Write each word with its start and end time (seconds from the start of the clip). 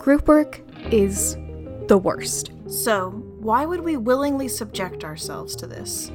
Group 0.00 0.28
work 0.28 0.62
is 0.90 1.34
the 1.88 2.00
worst. 2.02 2.52
So, 2.66 3.10
why 3.38 3.66
would 3.66 3.82
we 3.82 3.98
willingly 3.98 4.48
subject 4.48 5.04
ourselves 5.04 5.54
to 5.56 5.66
this? 5.66 6.10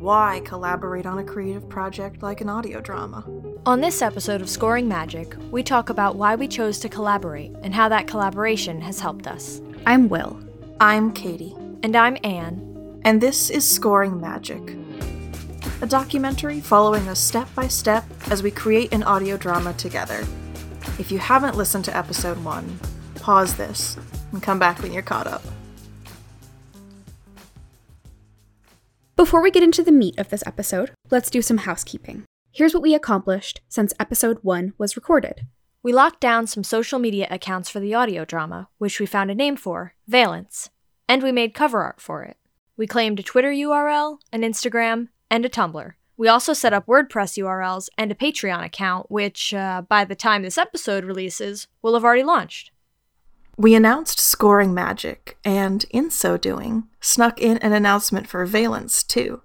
Why 0.00 0.42
collaborate 0.44 1.06
on 1.06 1.20
a 1.20 1.24
creative 1.24 1.68
project 1.68 2.24
like 2.24 2.40
an 2.40 2.48
audio 2.48 2.80
drama? 2.80 3.24
On 3.66 3.80
this 3.80 4.02
episode 4.02 4.40
of 4.40 4.50
Scoring 4.50 4.88
Magic, 4.88 5.36
we 5.52 5.62
talk 5.62 5.90
about 5.90 6.16
why 6.16 6.34
we 6.34 6.48
chose 6.48 6.80
to 6.80 6.88
collaborate 6.88 7.52
and 7.62 7.72
how 7.72 7.88
that 7.88 8.08
collaboration 8.08 8.80
has 8.80 8.98
helped 8.98 9.28
us. 9.28 9.62
I'm 9.86 10.08
Will. 10.08 10.36
I'm 10.80 11.12
Katie. 11.12 11.54
And 11.84 11.94
I'm 11.94 12.18
Anne. 12.24 13.00
And 13.04 13.20
this 13.20 13.48
is 13.48 13.64
Scoring 13.64 14.20
Magic, 14.20 14.76
a 15.82 15.86
documentary 15.86 16.58
following 16.58 17.06
us 17.06 17.20
step 17.20 17.48
by 17.54 17.68
step 17.68 18.04
as 18.28 18.42
we 18.42 18.50
create 18.50 18.92
an 18.92 19.04
audio 19.04 19.36
drama 19.36 19.72
together. 19.74 20.26
If 20.98 21.12
you 21.12 21.18
haven't 21.20 21.56
listened 21.56 21.84
to 21.84 21.96
episode 21.96 22.42
one, 22.42 22.80
pause 23.30 23.54
this 23.54 23.96
and 24.32 24.42
come 24.42 24.58
back 24.58 24.82
when 24.82 24.92
you're 24.92 25.04
caught 25.04 25.28
up. 25.28 25.44
Before 29.14 29.40
we 29.40 29.52
get 29.52 29.62
into 29.62 29.84
the 29.84 29.92
meat 29.92 30.18
of 30.18 30.30
this 30.30 30.42
episode, 30.46 30.90
let's 31.12 31.30
do 31.30 31.40
some 31.40 31.58
housekeeping. 31.58 32.24
Here's 32.50 32.74
what 32.74 32.82
we 32.82 32.92
accomplished 32.92 33.60
since 33.68 33.94
episode 34.00 34.38
1 34.42 34.72
was 34.78 34.96
recorded. 34.96 35.46
We 35.80 35.92
locked 35.92 36.18
down 36.18 36.48
some 36.48 36.64
social 36.64 36.98
media 36.98 37.28
accounts 37.30 37.70
for 37.70 37.78
the 37.78 37.94
audio 37.94 38.24
drama, 38.24 38.68
which 38.78 38.98
we 38.98 39.06
found 39.06 39.30
a 39.30 39.36
name 39.36 39.54
for, 39.54 39.94
Valence, 40.08 40.68
and 41.08 41.22
we 41.22 41.30
made 41.30 41.54
cover 41.54 41.82
art 41.82 42.00
for 42.00 42.24
it. 42.24 42.36
We 42.76 42.88
claimed 42.88 43.20
a 43.20 43.22
Twitter 43.22 43.52
URL, 43.52 44.18
an 44.32 44.42
Instagram, 44.42 45.06
and 45.30 45.44
a 45.44 45.48
Tumblr. 45.48 45.92
We 46.16 46.26
also 46.26 46.52
set 46.52 46.72
up 46.72 46.86
WordPress 46.86 47.38
URLs 47.38 47.90
and 47.96 48.10
a 48.10 48.16
Patreon 48.16 48.64
account, 48.64 49.08
which, 49.08 49.54
uh, 49.54 49.82
by 49.82 50.04
the 50.04 50.16
time 50.16 50.42
this 50.42 50.58
episode 50.58 51.04
releases, 51.04 51.68
will 51.80 51.94
have 51.94 52.04
already 52.04 52.24
launched. 52.24 52.72
We 53.60 53.74
announced 53.74 54.18
Scoring 54.18 54.72
Magic, 54.72 55.36
and 55.44 55.84
in 55.90 56.08
so 56.08 56.38
doing, 56.38 56.84
snuck 56.98 57.38
in 57.38 57.58
an 57.58 57.74
announcement 57.74 58.26
for 58.26 58.46
Valence, 58.46 59.02
too. 59.02 59.42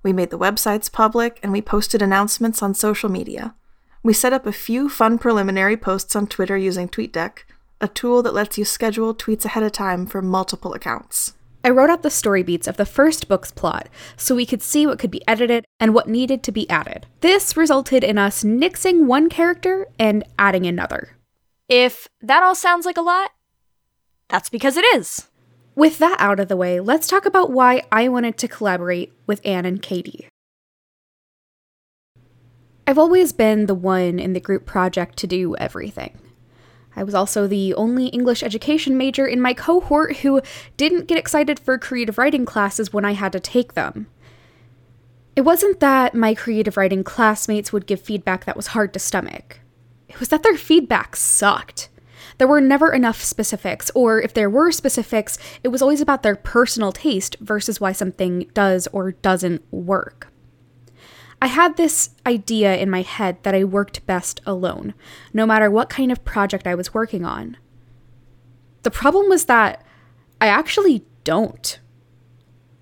We 0.00 0.12
made 0.12 0.30
the 0.30 0.38
websites 0.38 0.92
public 0.92 1.40
and 1.42 1.50
we 1.50 1.60
posted 1.60 2.00
announcements 2.00 2.62
on 2.62 2.72
social 2.72 3.08
media. 3.08 3.56
We 4.04 4.12
set 4.12 4.32
up 4.32 4.46
a 4.46 4.52
few 4.52 4.88
fun 4.88 5.18
preliminary 5.18 5.76
posts 5.76 6.14
on 6.14 6.28
Twitter 6.28 6.56
using 6.56 6.88
TweetDeck, 6.88 7.38
a 7.80 7.88
tool 7.88 8.22
that 8.22 8.32
lets 8.32 8.58
you 8.58 8.64
schedule 8.64 9.12
tweets 9.12 9.44
ahead 9.44 9.64
of 9.64 9.72
time 9.72 10.06
for 10.06 10.22
multiple 10.22 10.72
accounts. 10.72 11.34
I 11.64 11.70
wrote 11.70 11.90
out 11.90 12.04
the 12.04 12.10
story 12.10 12.44
beats 12.44 12.68
of 12.68 12.76
the 12.76 12.86
first 12.86 13.26
book's 13.26 13.50
plot 13.50 13.88
so 14.16 14.36
we 14.36 14.46
could 14.46 14.62
see 14.62 14.86
what 14.86 15.00
could 15.00 15.10
be 15.10 15.26
edited 15.26 15.64
and 15.80 15.94
what 15.94 16.08
needed 16.08 16.44
to 16.44 16.52
be 16.52 16.70
added. 16.70 17.06
This 17.22 17.56
resulted 17.56 18.04
in 18.04 18.18
us 18.18 18.44
nixing 18.44 19.06
one 19.06 19.28
character 19.28 19.88
and 19.98 20.22
adding 20.38 20.64
another. 20.64 21.16
If 21.68 22.06
that 22.22 22.44
all 22.44 22.54
sounds 22.54 22.86
like 22.86 22.96
a 22.96 23.02
lot, 23.02 23.32
that's 24.28 24.50
because 24.50 24.76
it 24.76 24.84
is. 24.94 25.28
With 25.74 25.98
that 25.98 26.16
out 26.18 26.40
of 26.40 26.48
the 26.48 26.56
way, 26.56 26.80
let's 26.80 27.06
talk 27.06 27.24
about 27.24 27.52
why 27.52 27.82
I 27.92 28.08
wanted 28.08 28.36
to 28.38 28.48
collaborate 28.48 29.12
with 29.26 29.40
Anne 29.44 29.64
and 29.64 29.80
Katie. 29.80 30.28
I've 32.86 32.98
always 32.98 33.32
been 33.32 33.66
the 33.66 33.74
one 33.74 34.18
in 34.18 34.32
the 34.32 34.40
group 34.40 34.64
project 34.64 35.18
to 35.18 35.26
do 35.26 35.54
everything. 35.56 36.18
I 36.96 37.04
was 37.04 37.14
also 37.14 37.46
the 37.46 37.74
only 37.74 38.06
English 38.06 38.42
education 38.42 38.96
major 38.96 39.26
in 39.26 39.40
my 39.40 39.54
cohort 39.54 40.16
who 40.16 40.40
didn't 40.76 41.06
get 41.06 41.18
excited 41.18 41.60
for 41.60 41.78
creative 41.78 42.18
writing 42.18 42.44
classes 42.44 42.92
when 42.92 43.04
I 43.04 43.12
had 43.12 43.30
to 43.32 43.40
take 43.40 43.74
them. 43.74 44.08
It 45.36 45.42
wasn't 45.42 45.78
that 45.78 46.14
my 46.14 46.34
creative 46.34 46.76
writing 46.76 47.04
classmates 47.04 47.72
would 47.72 47.86
give 47.86 48.00
feedback 48.00 48.46
that 48.46 48.56
was 48.56 48.68
hard 48.68 48.92
to 48.94 48.98
stomach, 48.98 49.60
it 50.08 50.18
was 50.18 50.30
that 50.30 50.42
their 50.42 50.56
feedback 50.56 51.14
sucked. 51.14 51.88
There 52.38 52.48
were 52.48 52.60
never 52.60 52.92
enough 52.92 53.22
specifics, 53.22 53.90
or 53.94 54.20
if 54.20 54.32
there 54.32 54.48
were 54.48 54.70
specifics, 54.70 55.38
it 55.64 55.68
was 55.68 55.82
always 55.82 56.00
about 56.00 56.22
their 56.22 56.36
personal 56.36 56.92
taste 56.92 57.36
versus 57.40 57.80
why 57.80 57.92
something 57.92 58.48
does 58.54 58.86
or 58.92 59.12
doesn't 59.12 59.62
work. 59.72 60.28
I 61.42 61.48
had 61.48 61.76
this 61.76 62.10
idea 62.26 62.76
in 62.76 62.90
my 62.90 63.02
head 63.02 63.42
that 63.42 63.54
I 63.54 63.64
worked 63.64 64.06
best 64.06 64.40
alone, 64.46 64.94
no 65.32 65.46
matter 65.46 65.70
what 65.70 65.90
kind 65.90 66.10
of 66.10 66.24
project 66.24 66.66
I 66.66 66.74
was 66.74 66.94
working 66.94 67.24
on. 67.24 67.56
The 68.82 68.90
problem 68.90 69.28
was 69.28 69.44
that 69.44 69.84
I 70.40 70.46
actually 70.46 71.04
don't. 71.24 71.78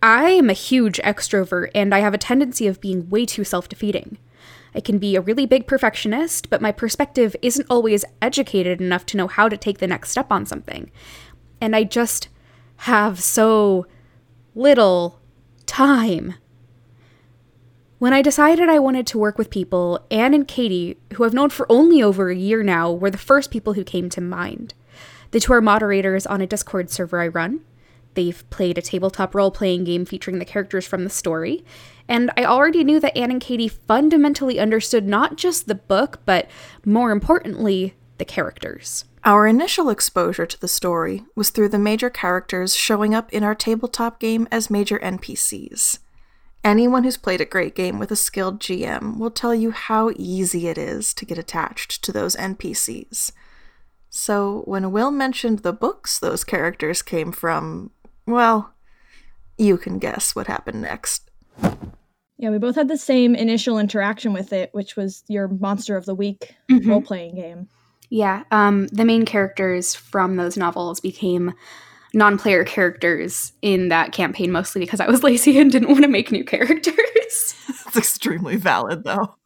I 0.03 0.31
am 0.31 0.49
a 0.51 0.55
huge 0.55 0.99
extrovert 0.99 1.71
and 1.75 1.95
I 1.95 2.01
have 2.01 2.15
a 2.15 2.19
tendency 2.19 2.67
of 2.67 2.81
being 2.81 3.09
way 3.09 3.27
too 3.27 3.45
self 3.45 3.69
defeating. 3.69 4.19
I 4.77 4.81
can 4.81 4.99
be 4.99 5.17
a 5.17 5.23
really 5.23 5.47
big 5.47 5.67
perfectionist, 5.67 6.51
but 6.51 6.61
my 6.61 6.71
perspective 6.71 7.35
isn't 7.41 7.67
always 7.71 8.05
educated 8.21 8.79
enough 8.79 9.07
to 9.07 9.17
know 9.17 9.27
how 9.27 9.49
to 9.49 9.57
take 9.57 9.79
the 9.79 9.87
next 9.87 10.11
step 10.11 10.31
on 10.31 10.45
something. 10.45 10.91
And 11.63 11.75
I 11.75 11.85
just 11.85 12.29
have 12.81 13.23
so 13.23 13.87
little 14.55 15.19
time. 15.65 16.35
When 17.99 18.13
I 18.13 18.21
decided 18.21 18.69
I 18.69 18.79
wanted 18.79 19.07
to 19.07 19.19
work 19.19 19.39
with 19.39 19.49
people, 19.49 20.05
Anne 20.11 20.35
and 20.35 20.47
Katie, 20.47 20.99
who 21.15 21.25
I've 21.25 21.33
known 21.33 21.49
for 21.49 21.67
only 21.73 22.03
over 22.03 22.29
a 22.29 22.37
year 22.37 22.63
now, 22.63 22.93
were 22.93 23.11
the 23.11 23.17
first 23.17 23.51
people 23.51 23.73
who 23.73 23.83
came 23.83 24.11
to 24.11 24.21
mind. 24.21 24.75
The 25.31 25.41
two 25.41 25.55
are 25.55 25.63
moderators 25.63 26.27
on 26.27 26.43
a 26.43 26.47
Discord 26.47 26.91
server 26.91 27.23
I 27.23 27.29
run. 27.29 27.61
They've 28.17 28.49
played 28.51 28.79
a 28.79 28.83
tabletop 28.83 29.35
role 29.35 29.51
playing 29.51 29.85
game 29.85 30.07
featuring 30.07 30.39
the 30.39 30.47
characters 30.47 30.87
from 30.87 31.05
the 31.05 31.11
story, 31.11 31.65
and 32.09 32.31
I 32.37 32.45
already 32.45 32.83
knew 32.83 32.99
that 32.99 33.17
Anne 33.17 33.31
and 33.31 33.41
Katie 33.41 33.69
fundamentally 33.69 34.59
understood 34.59 35.07
not 35.07 35.37
just 35.37 35.69
the 35.69 35.75
book, 35.75 36.21
but 36.25 36.49
more 36.85 37.11
importantly, 37.11 37.95
the 38.17 38.25
characters. 38.25 39.05
Our 39.23 39.47
initial 39.47 39.91
exposure 39.91 40.47
to 40.47 40.59
the 40.59 40.67
story 40.67 41.25
was 41.35 41.51
through 41.51 41.69
the 41.69 41.79
major 41.79 42.09
characters 42.09 42.75
showing 42.75 43.15
up 43.15 43.31
in 43.35 43.45
our 43.45 43.55
tabletop 43.55 44.19
game 44.19 44.49
as 44.51 44.71
major 44.71 44.99
NPCs. 44.99 45.99
Anyone 46.65 47.05
who's 47.05 47.19
played 47.19 47.43
a 47.43 47.45
great 47.45 47.75
game 47.75 47.99
with 47.99 48.11
a 48.11 48.17
skilled 48.17 48.61
GM 48.61 49.19
will 49.19 49.31
tell 49.31 49.55
you 49.55 49.73
how 49.73 50.11
easy 50.17 50.69
it 50.69 50.79
is 50.79 51.13
to 51.15 51.27
get 51.27 51.39
attached 51.39 52.03
to 52.03 52.13
those 52.13 52.35
NPCs. 52.35 53.33
So, 54.09 54.63
when 54.65 54.93
Will 54.93 55.11
mentioned 55.11 55.59
the 55.59 55.75
books 55.75 56.19
those 56.19 56.43
characters 56.43 57.03
came 57.03 57.33
from, 57.33 57.91
well, 58.27 58.73
you 59.59 59.79
can 59.79 59.99
guess 59.99 60.35
what 60.35 60.47
happened 60.47 60.83
next. 60.83 61.31
Yeah, 62.39 62.51
we 62.51 62.59
both 62.59 62.75
had 62.75 62.89
the 62.89 62.99
same 62.99 63.35
initial 63.35 63.79
interaction 63.79 64.33
with 64.33 64.53
it, 64.53 64.71
which 64.73 64.97
was 64.97 65.25
your 65.27 65.49
Monster 65.49 65.97
of 65.97 66.05
the 66.05 66.15
Week 66.15 66.55
mm-hmm. 66.71 66.89
role 66.89 67.01
playing 67.01 67.37
game. 67.37 67.69
Yeah, 68.11 68.45
um, 68.51 68.87
the 68.89 69.05
main 69.05 69.25
characters 69.25 69.95
from 69.95 70.37
those 70.37 70.57
novels 70.57 71.01
became 71.01 71.55
non 72.15 72.39
player 72.39 72.65
characters 72.65 73.53
in 73.63 73.89
that 73.89 74.13
campaign, 74.13 74.53
mostly 74.53 74.81
because 74.81 75.01
I 75.01 75.09
was 75.09 75.23
lazy 75.25 75.59
and 75.59 75.73
didn't 75.73 75.89
want 75.89 76.03
to 76.03 76.09
make 76.09 76.31
new 76.31 76.45
characters. 76.45 76.95
It's 77.87 77.97
extremely 77.97 78.57
valid, 78.57 79.05
though. 79.05 79.37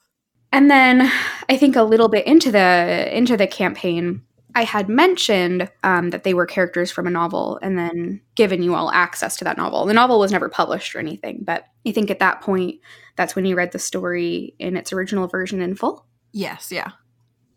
And 0.50 0.70
then 0.70 1.10
I 1.48 1.56
think 1.56 1.76
a 1.76 1.82
little 1.82 2.08
bit 2.08 2.26
into 2.26 2.50
the 2.50 3.08
into 3.16 3.36
the 3.36 3.46
campaign, 3.46 4.22
I 4.54 4.64
had 4.64 4.88
mentioned 4.88 5.70
um, 5.82 6.10
that 6.10 6.24
they 6.24 6.34
were 6.34 6.46
characters 6.46 6.90
from 6.90 7.06
a 7.06 7.10
novel 7.10 7.58
and 7.62 7.78
then 7.78 8.20
given 8.34 8.62
you 8.62 8.74
all 8.74 8.90
access 8.90 9.36
to 9.38 9.44
that 9.44 9.56
novel. 9.56 9.86
The 9.86 9.94
novel 9.94 10.18
was 10.18 10.32
never 10.32 10.48
published 10.48 10.94
or 10.94 10.98
anything, 10.98 11.40
but 11.42 11.64
I 11.86 11.92
think 11.92 12.10
at 12.10 12.18
that 12.18 12.40
point, 12.40 12.80
that's 13.16 13.36
when 13.36 13.44
you 13.44 13.56
read 13.56 13.72
the 13.72 13.78
story 13.78 14.54
in 14.58 14.76
its 14.76 14.92
original 14.92 15.26
version 15.28 15.60
in 15.60 15.74
full. 15.74 16.06
Yes, 16.32 16.72
yeah. 16.72 16.92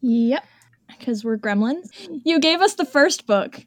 Yep, 0.01 0.45
because 0.87 1.23
we're 1.23 1.37
gremlins. 1.37 1.87
You 2.25 2.39
gave 2.39 2.61
us 2.61 2.75
the 2.75 2.85
first 2.85 3.25
book, 3.25 3.65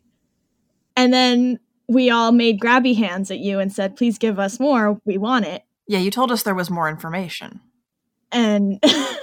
and 0.96 1.12
then 1.12 1.58
we 1.88 2.10
all 2.10 2.32
made 2.32 2.60
grabby 2.60 2.96
hands 2.96 3.30
at 3.30 3.38
you 3.38 3.58
and 3.58 3.72
said, 3.72 3.96
please 3.96 4.18
give 4.18 4.38
us 4.38 4.58
more. 4.58 5.00
We 5.04 5.18
want 5.18 5.46
it. 5.46 5.62
Yeah, 5.86 6.00
you 6.00 6.10
told 6.10 6.32
us 6.32 6.42
there 6.42 6.54
was 6.54 6.70
more 6.70 6.88
information. 6.88 7.60
And 8.32 8.80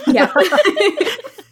yeah. 0.08 0.34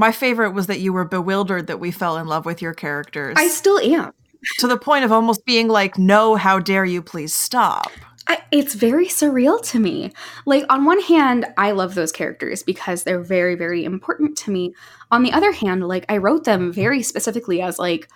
My 0.00 0.12
favorite 0.12 0.52
was 0.52 0.66
that 0.68 0.80
you 0.80 0.94
were 0.94 1.04
bewildered 1.04 1.66
that 1.66 1.78
we 1.78 1.90
fell 1.90 2.16
in 2.16 2.26
love 2.26 2.46
with 2.46 2.62
your 2.62 2.72
characters. 2.72 3.36
I 3.38 3.48
still 3.48 3.78
am. 3.78 4.14
To 4.60 4.66
the 4.66 4.78
point 4.78 5.04
of 5.04 5.12
almost 5.12 5.44
being 5.44 5.68
like, 5.68 5.98
no, 5.98 6.36
how 6.36 6.58
dare 6.58 6.86
you 6.86 7.02
please 7.02 7.34
stop. 7.34 7.90
I, 8.26 8.42
it's 8.50 8.72
very 8.72 9.08
surreal 9.08 9.62
to 9.64 9.78
me. 9.78 10.10
Like, 10.46 10.64
on 10.70 10.86
one 10.86 11.02
hand, 11.02 11.44
I 11.58 11.72
love 11.72 11.94
those 11.94 12.12
characters 12.12 12.62
because 12.62 13.04
they're 13.04 13.20
very, 13.20 13.56
very 13.56 13.84
important 13.84 14.38
to 14.38 14.50
me. 14.50 14.72
On 15.10 15.22
the 15.22 15.34
other 15.34 15.52
hand, 15.52 15.86
like, 15.86 16.06
I 16.08 16.16
wrote 16.16 16.44
them 16.44 16.72
very 16.72 17.02
specifically 17.02 17.60
as, 17.60 17.78
like, 17.78 18.08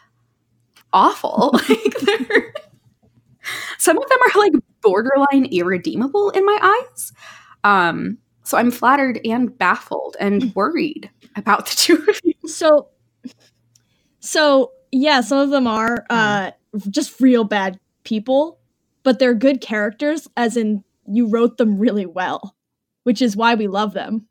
awful. 0.90 1.50
like, 1.68 1.98
they're. 2.00 2.54
Some 3.78 3.98
of 3.98 4.08
them 4.08 4.18
are, 4.22 4.40
like, 4.40 4.52
borderline 4.80 5.48
irredeemable 5.52 6.30
in 6.30 6.46
my 6.46 6.58
eyes. 6.62 7.12
Um, 7.62 8.16
so 8.44 8.58
I'm 8.58 8.70
flattered 8.70 9.20
and 9.24 9.56
baffled 9.58 10.16
and 10.20 10.54
worried 10.54 11.10
about 11.36 11.66
the 11.66 11.74
two 11.76 12.04
of 12.08 12.20
you. 12.24 12.48
So, 12.48 12.88
so 14.20 14.72
yeah, 14.92 15.20
some 15.20 15.38
of 15.38 15.50
them 15.50 15.66
are 15.66 16.06
uh, 16.10 16.52
just 16.90 17.20
real 17.20 17.44
bad 17.44 17.78
people, 18.04 18.58
but 19.02 19.18
they're 19.18 19.34
good 19.34 19.60
characters, 19.60 20.28
as 20.36 20.56
in 20.56 20.84
you 21.06 21.26
wrote 21.26 21.56
them 21.56 21.78
really 21.78 22.06
well, 22.06 22.54
which 23.02 23.20
is 23.20 23.36
why 23.36 23.54
we 23.54 23.66
love 23.66 23.92
them. 23.92 24.26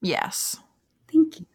Yes. 0.00 0.56
Thank 1.12 1.40
you. 1.40 1.46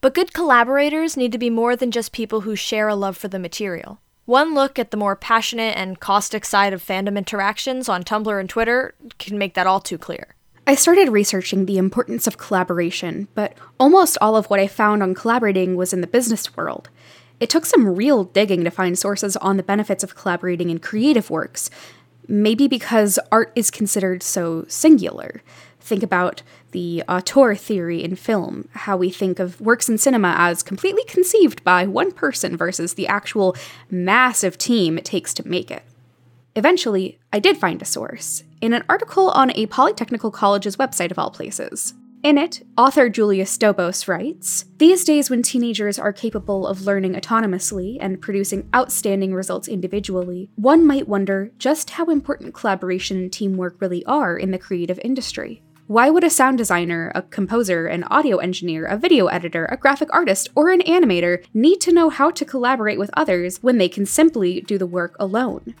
But 0.00 0.14
good 0.14 0.32
collaborators 0.34 1.16
need 1.16 1.32
to 1.32 1.38
be 1.38 1.50
more 1.50 1.76
than 1.76 1.90
just 1.90 2.12
people 2.12 2.42
who 2.42 2.56
share 2.56 2.88
a 2.88 2.96
love 2.96 3.16
for 3.16 3.28
the 3.28 3.38
material. 3.38 4.00
One 4.24 4.54
look 4.54 4.78
at 4.78 4.90
the 4.90 4.96
more 4.96 5.16
passionate 5.16 5.76
and 5.76 5.98
caustic 5.98 6.44
side 6.44 6.72
of 6.72 6.84
fandom 6.84 7.16
interactions 7.16 7.88
on 7.88 8.02
Tumblr 8.02 8.38
and 8.40 8.48
Twitter 8.48 8.94
can 9.18 9.38
make 9.38 9.54
that 9.54 9.66
all 9.66 9.80
too 9.80 9.98
clear. 9.98 10.34
I 10.64 10.76
started 10.76 11.08
researching 11.08 11.66
the 11.66 11.78
importance 11.78 12.28
of 12.28 12.38
collaboration, 12.38 13.26
but 13.34 13.54
almost 13.80 14.16
all 14.20 14.36
of 14.36 14.46
what 14.46 14.60
I 14.60 14.68
found 14.68 15.02
on 15.02 15.12
collaborating 15.12 15.74
was 15.74 15.92
in 15.92 16.02
the 16.02 16.06
business 16.06 16.56
world. 16.56 16.88
It 17.40 17.50
took 17.50 17.66
some 17.66 17.96
real 17.96 18.22
digging 18.22 18.62
to 18.62 18.70
find 18.70 18.96
sources 18.96 19.36
on 19.38 19.56
the 19.56 19.64
benefits 19.64 20.04
of 20.04 20.14
collaborating 20.14 20.70
in 20.70 20.78
creative 20.78 21.30
works, 21.30 21.68
maybe 22.28 22.68
because 22.68 23.18
art 23.32 23.50
is 23.56 23.72
considered 23.72 24.22
so 24.22 24.64
singular. 24.68 25.42
Think 25.80 26.04
about 26.04 26.44
the 26.70 27.02
auteur 27.08 27.56
theory 27.56 28.04
in 28.04 28.14
film, 28.14 28.68
how 28.70 28.96
we 28.96 29.10
think 29.10 29.40
of 29.40 29.60
works 29.60 29.88
in 29.88 29.98
cinema 29.98 30.32
as 30.38 30.62
completely 30.62 31.02
conceived 31.08 31.64
by 31.64 31.88
one 31.88 32.12
person 32.12 32.56
versus 32.56 32.94
the 32.94 33.08
actual 33.08 33.56
massive 33.90 34.56
team 34.58 34.96
it 34.96 35.04
takes 35.04 35.34
to 35.34 35.48
make 35.48 35.72
it. 35.72 35.82
Eventually, 36.54 37.18
I 37.32 37.40
did 37.40 37.56
find 37.56 37.82
a 37.82 37.86
source 37.86 38.44
in 38.62 38.72
an 38.72 38.84
article 38.88 39.28
on 39.30 39.50
a 39.50 39.66
Polytechnical 39.66 40.32
College's 40.32 40.76
website 40.76 41.10
of 41.10 41.18
all 41.18 41.30
places. 41.30 41.94
In 42.22 42.38
it, 42.38 42.64
author 42.78 43.08
Julius 43.08 43.58
Dobos 43.58 44.06
writes 44.06 44.66
These 44.78 45.04
days, 45.04 45.28
when 45.28 45.42
teenagers 45.42 45.98
are 45.98 46.12
capable 46.12 46.68
of 46.68 46.86
learning 46.86 47.14
autonomously 47.14 47.98
and 48.00 48.20
producing 48.20 48.68
outstanding 48.74 49.34
results 49.34 49.66
individually, 49.66 50.48
one 50.54 50.86
might 50.86 51.08
wonder 51.08 51.50
just 51.58 51.90
how 51.90 52.04
important 52.04 52.54
collaboration 52.54 53.16
and 53.16 53.32
teamwork 53.32 53.80
really 53.80 54.04
are 54.04 54.38
in 54.38 54.52
the 54.52 54.58
creative 54.58 55.00
industry. 55.02 55.64
Why 55.88 56.10
would 56.10 56.22
a 56.22 56.30
sound 56.30 56.58
designer, 56.58 57.10
a 57.12 57.22
composer, 57.22 57.88
an 57.88 58.04
audio 58.04 58.36
engineer, 58.36 58.86
a 58.86 58.96
video 58.96 59.26
editor, 59.26 59.66
a 59.66 59.76
graphic 59.76 60.08
artist, 60.14 60.48
or 60.54 60.70
an 60.70 60.82
animator 60.82 61.44
need 61.52 61.80
to 61.80 61.92
know 61.92 62.08
how 62.08 62.30
to 62.30 62.44
collaborate 62.44 63.00
with 63.00 63.10
others 63.14 63.58
when 63.62 63.78
they 63.78 63.88
can 63.88 64.06
simply 64.06 64.60
do 64.60 64.78
the 64.78 64.86
work 64.86 65.16
alone? 65.18 65.74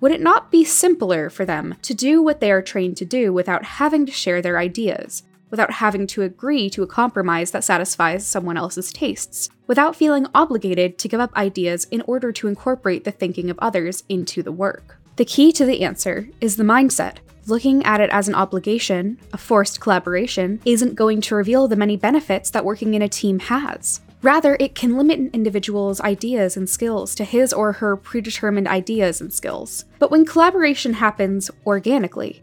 Would 0.00 0.12
it 0.12 0.20
not 0.20 0.50
be 0.50 0.62
simpler 0.62 1.30
for 1.30 1.46
them 1.46 1.76
to 1.82 1.94
do 1.94 2.20
what 2.20 2.40
they 2.40 2.52
are 2.52 2.60
trained 2.60 2.98
to 2.98 3.04
do 3.06 3.32
without 3.32 3.64
having 3.64 4.04
to 4.04 4.12
share 4.12 4.42
their 4.42 4.58
ideas, 4.58 5.22
without 5.50 5.72
having 5.72 6.06
to 6.08 6.22
agree 6.22 6.68
to 6.70 6.82
a 6.82 6.86
compromise 6.86 7.50
that 7.52 7.64
satisfies 7.64 8.26
someone 8.26 8.58
else's 8.58 8.92
tastes, 8.92 9.48
without 9.66 9.96
feeling 9.96 10.26
obligated 10.34 10.98
to 10.98 11.08
give 11.08 11.20
up 11.20 11.34
ideas 11.34 11.86
in 11.90 12.02
order 12.02 12.30
to 12.30 12.46
incorporate 12.46 13.04
the 13.04 13.10
thinking 13.10 13.48
of 13.48 13.58
others 13.58 14.04
into 14.08 14.42
the 14.42 14.52
work? 14.52 14.98
The 15.16 15.24
key 15.24 15.50
to 15.52 15.64
the 15.64 15.82
answer 15.82 16.28
is 16.42 16.56
the 16.56 16.64
mindset. 16.64 17.16
Looking 17.46 17.82
at 17.84 18.00
it 18.00 18.10
as 18.10 18.28
an 18.28 18.34
obligation, 18.34 19.18
a 19.32 19.38
forced 19.38 19.80
collaboration, 19.80 20.60
isn't 20.66 20.94
going 20.94 21.22
to 21.22 21.36
reveal 21.36 21.68
the 21.68 21.76
many 21.76 21.96
benefits 21.96 22.50
that 22.50 22.64
working 22.64 22.92
in 22.92 23.02
a 23.02 23.08
team 23.08 23.38
has. 23.38 24.00
Rather, 24.26 24.56
it 24.58 24.74
can 24.74 24.96
limit 24.96 25.20
an 25.20 25.30
individual's 25.32 26.00
ideas 26.00 26.56
and 26.56 26.68
skills 26.68 27.14
to 27.14 27.22
his 27.22 27.52
or 27.52 27.74
her 27.74 27.96
predetermined 27.96 28.66
ideas 28.66 29.20
and 29.20 29.32
skills. 29.32 29.84
But 30.00 30.10
when 30.10 30.24
collaboration 30.24 30.94
happens 30.94 31.48
organically, 31.64 32.42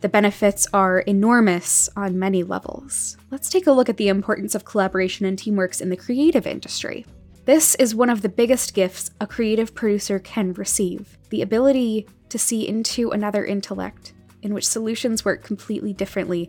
the 0.00 0.08
benefits 0.08 0.66
are 0.72 1.00
enormous 1.00 1.90
on 1.94 2.18
many 2.18 2.44
levels. 2.44 3.18
Let's 3.30 3.50
take 3.50 3.66
a 3.66 3.72
look 3.72 3.90
at 3.90 3.98
the 3.98 4.08
importance 4.08 4.54
of 4.54 4.64
collaboration 4.64 5.26
and 5.26 5.38
teamworks 5.38 5.82
in 5.82 5.90
the 5.90 5.98
creative 5.98 6.46
industry. 6.46 7.04
This 7.44 7.74
is 7.74 7.94
one 7.94 8.08
of 8.08 8.22
the 8.22 8.30
biggest 8.30 8.72
gifts 8.72 9.10
a 9.20 9.26
creative 9.26 9.74
producer 9.74 10.18
can 10.18 10.54
receive 10.54 11.18
the 11.28 11.42
ability 11.42 12.08
to 12.30 12.38
see 12.38 12.66
into 12.66 13.10
another 13.10 13.44
intellect, 13.44 14.14
in 14.40 14.54
which 14.54 14.66
solutions 14.66 15.26
work 15.26 15.44
completely 15.44 15.92
differently, 15.92 16.48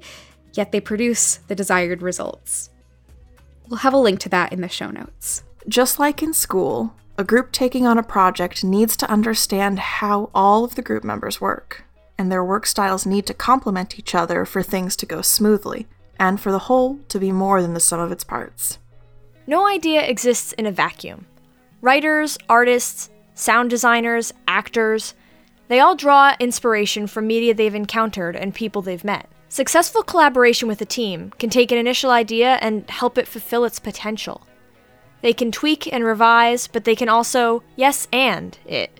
yet 0.53 0.71
they 0.71 0.79
produce 0.79 1.41
the 1.49 1.55
desired 1.55 2.01
results. 2.01 2.69
We'll 3.69 3.77
have 3.77 3.93
a 3.93 3.97
link 3.97 4.19
to 4.21 4.29
that 4.29 4.51
in 4.51 4.61
the 4.61 4.67
show 4.67 4.89
notes. 4.89 5.43
Just 5.67 5.99
like 5.99 6.23
in 6.23 6.33
school, 6.33 6.95
a 7.19 7.23
group 7.23 7.51
taking 7.51 7.85
on 7.85 7.99
a 7.99 8.03
project 8.03 8.63
needs 8.63 8.97
to 8.97 9.11
understand 9.11 9.77
how 9.77 10.31
all 10.33 10.63
of 10.63 10.73
the 10.73 10.81
group 10.81 11.03
members 11.03 11.39
work, 11.39 11.83
and 12.17 12.31
their 12.31 12.43
work 12.43 12.65
styles 12.65 13.05
need 13.05 13.27
to 13.27 13.33
complement 13.33 13.99
each 13.99 14.15
other 14.15 14.43
for 14.43 14.63
things 14.63 14.95
to 14.95 15.05
go 15.05 15.21
smoothly, 15.21 15.85
and 16.17 16.41
for 16.41 16.51
the 16.51 16.59
whole 16.59 16.97
to 17.09 17.19
be 17.19 17.31
more 17.31 17.61
than 17.61 17.75
the 17.75 17.79
sum 17.79 17.99
of 17.99 18.11
its 18.11 18.23
parts. 18.23 18.79
No 19.45 19.67
idea 19.67 20.01
exists 20.01 20.51
in 20.53 20.65
a 20.65 20.71
vacuum. 20.71 21.27
Writers, 21.81 22.37
artists, 22.49 23.09
sound 23.35 23.69
designers, 23.69 24.33
actors, 24.47 25.13
they 25.67 25.79
all 25.79 25.95
draw 25.95 26.35
inspiration 26.39 27.05
from 27.05 27.27
media 27.27 27.53
they've 27.53 27.75
encountered 27.75 28.35
and 28.35 28.55
people 28.55 28.81
they've 28.81 29.03
met. 29.03 29.29
Successful 29.49 30.03
collaboration 30.03 30.67
with 30.67 30.79
a 30.79 30.85
team 30.85 31.31
can 31.39 31.49
take 31.49 31.71
an 31.71 31.77
initial 31.79 32.11
idea 32.11 32.59
and 32.61 32.87
help 32.87 33.17
it 33.17 33.27
fulfill 33.27 33.65
its 33.65 33.79
potential. 33.79 34.47
They 35.21 35.33
can 35.33 35.51
tweak 35.51 35.91
and 35.91 36.03
revise, 36.03 36.67
but 36.67 36.83
they 36.83 36.95
can 36.95 37.09
also 37.09 37.63
yes 37.75 38.07
and 38.13 38.57
it. 38.65 38.99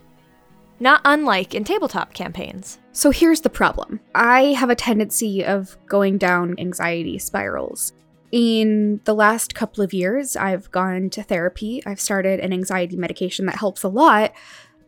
Not 0.80 1.02
unlike 1.04 1.54
in 1.54 1.62
tabletop 1.62 2.14
campaigns. 2.14 2.78
So 2.92 3.10
here's 3.10 3.42
the 3.42 3.48
problem 3.48 4.00
I 4.14 4.52
have 4.54 4.70
a 4.70 4.74
tendency 4.74 5.44
of 5.44 5.76
going 5.86 6.18
down 6.18 6.56
anxiety 6.58 7.18
spirals. 7.18 7.92
In 8.32 9.00
the 9.04 9.14
last 9.14 9.54
couple 9.54 9.84
of 9.84 9.92
years, 9.92 10.36
I've 10.36 10.70
gone 10.72 11.10
to 11.10 11.22
therapy. 11.22 11.82
I've 11.86 12.00
started 12.00 12.40
an 12.40 12.52
anxiety 12.52 12.96
medication 12.96 13.46
that 13.46 13.56
helps 13.56 13.84
a 13.84 13.88
lot, 13.88 14.32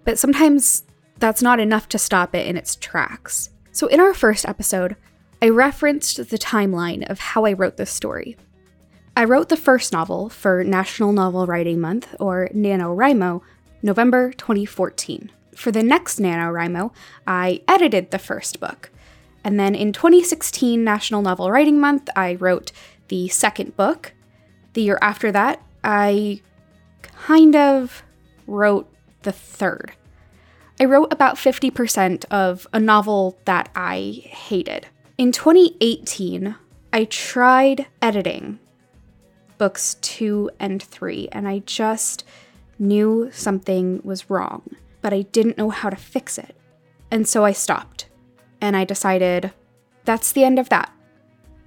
but 0.04 0.18
sometimes 0.18 0.84
that's 1.18 1.42
not 1.42 1.60
enough 1.60 1.88
to 1.90 1.98
stop 1.98 2.34
it 2.34 2.48
in 2.48 2.56
its 2.56 2.76
tracks. 2.76 3.50
So, 3.70 3.86
in 3.86 4.00
our 4.00 4.12
first 4.12 4.46
episode, 4.46 4.96
I 5.42 5.48
referenced 5.48 6.18
the 6.28 6.38
timeline 6.38 7.04
of 7.10 7.18
how 7.18 7.44
I 7.44 7.52
wrote 7.52 7.76
this 7.76 7.90
story. 7.90 8.36
I 9.16 9.24
wrote 9.24 9.48
the 9.48 9.56
first 9.56 9.92
novel 9.92 10.28
for 10.28 10.62
National 10.62 11.12
Novel 11.12 11.46
Writing 11.46 11.80
Month, 11.80 12.14
or 12.20 12.48
NaNoWriMo, 12.54 13.40
November 13.82 14.32
2014. 14.34 15.32
For 15.56 15.72
the 15.72 15.82
next 15.82 16.20
NaNoWriMo, 16.20 16.94
I 17.26 17.60
edited 17.66 18.12
the 18.12 18.20
first 18.20 18.60
book. 18.60 18.92
And 19.42 19.58
then 19.58 19.74
in 19.74 19.92
2016 19.92 20.84
National 20.84 21.22
Novel 21.22 21.50
Writing 21.50 21.80
Month, 21.80 22.08
I 22.14 22.36
wrote 22.36 22.70
the 23.08 23.26
second 23.26 23.76
book. 23.76 24.12
The 24.74 24.82
year 24.82 24.98
after 25.02 25.32
that, 25.32 25.60
I 25.82 26.40
kind 27.02 27.56
of 27.56 28.04
wrote 28.46 28.88
the 29.22 29.32
third. 29.32 29.90
I 30.78 30.84
wrote 30.84 31.12
about 31.12 31.34
50% 31.34 32.26
of 32.26 32.68
a 32.72 32.78
novel 32.78 33.40
that 33.44 33.70
I 33.74 34.22
hated. 34.24 34.86
In 35.22 35.30
2018, 35.30 36.56
I 36.92 37.04
tried 37.04 37.86
editing 38.02 38.58
books 39.56 39.94
two 40.00 40.50
and 40.58 40.82
three, 40.82 41.29
and 41.31 41.46
I 41.46 41.60
just 41.60 42.24
knew 42.76 43.31
something 43.32 44.00
was 44.02 44.29
wrong, 44.29 44.69
but 45.00 45.12
I 45.12 45.22
didn't 45.22 45.56
know 45.56 45.70
how 45.70 45.91
to 45.91 45.96
fix 45.96 46.38
it. 46.38 46.56
And 47.12 47.29
so 47.29 47.44
I 47.44 47.52
stopped, 47.52 48.06
and 48.60 48.76
I 48.76 48.84
decided 48.84 49.52
that's 50.05 50.32
the 50.32 50.43
end 50.43 50.58
of 50.58 50.70
that. 50.70 50.93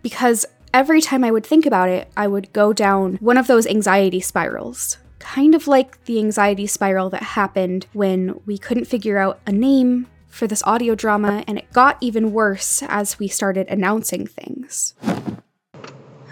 Because 0.02 0.46
every 0.74 1.00
time 1.00 1.24
I 1.24 1.32
would 1.32 1.46
think 1.46 1.66
about 1.66 1.88
it, 1.88 2.12
I 2.18 2.28
would 2.28 2.52
go 2.52 2.74
down 2.74 3.16
one 3.22 3.38
of 3.38 3.48
those 3.48 3.66
anxiety 3.66 4.20
spirals. 4.20 4.98
Kind 5.20 5.56
of 5.56 5.66
like 5.66 6.04
the 6.04 6.20
anxiety 6.20 6.68
spiral 6.68 7.10
that 7.12 7.24
happened 7.24 7.88
when 7.94 8.38
we 8.46 8.58
couldn't 8.58 8.84
figure 8.84 9.18
out 9.18 9.40
a 9.48 9.54
name 9.54 10.08
for 10.36 10.48
this 10.48 10.62
audio 10.64 10.96
drama, 10.96 11.46
and 11.48 11.58
it 11.58 11.72
got 11.72 11.98
even 12.02 12.34
worse 12.34 12.84
as 12.90 13.18
we 13.18 13.26
started 13.26 13.66
announcing 13.70 14.28
things. 14.28 14.94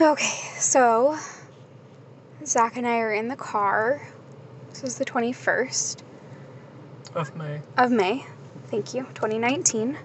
Okay, 0.01 0.41
so 0.57 1.17
Zach 2.45 2.75
and 2.75 2.85
I 2.85 2.97
are 2.97 3.13
in 3.13 3.29
the 3.29 3.37
car. 3.37 4.05
This 4.71 4.83
is 4.83 4.97
the 4.97 5.05
21st 5.05 6.03
of 7.15 7.33
May. 7.37 7.61
Of 7.77 7.91
May. 7.91 8.25
Thank 8.67 8.93
you. 8.93 9.03
2019. 9.13 9.97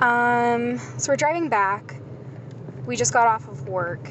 Um, 0.00 0.78
so 0.98 1.12
we're 1.12 1.16
driving 1.16 1.48
back. 1.48 1.94
We 2.84 2.96
just 2.96 3.12
got 3.12 3.28
off 3.28 3.46
of 3.46 3.68
work, 3.68 4.10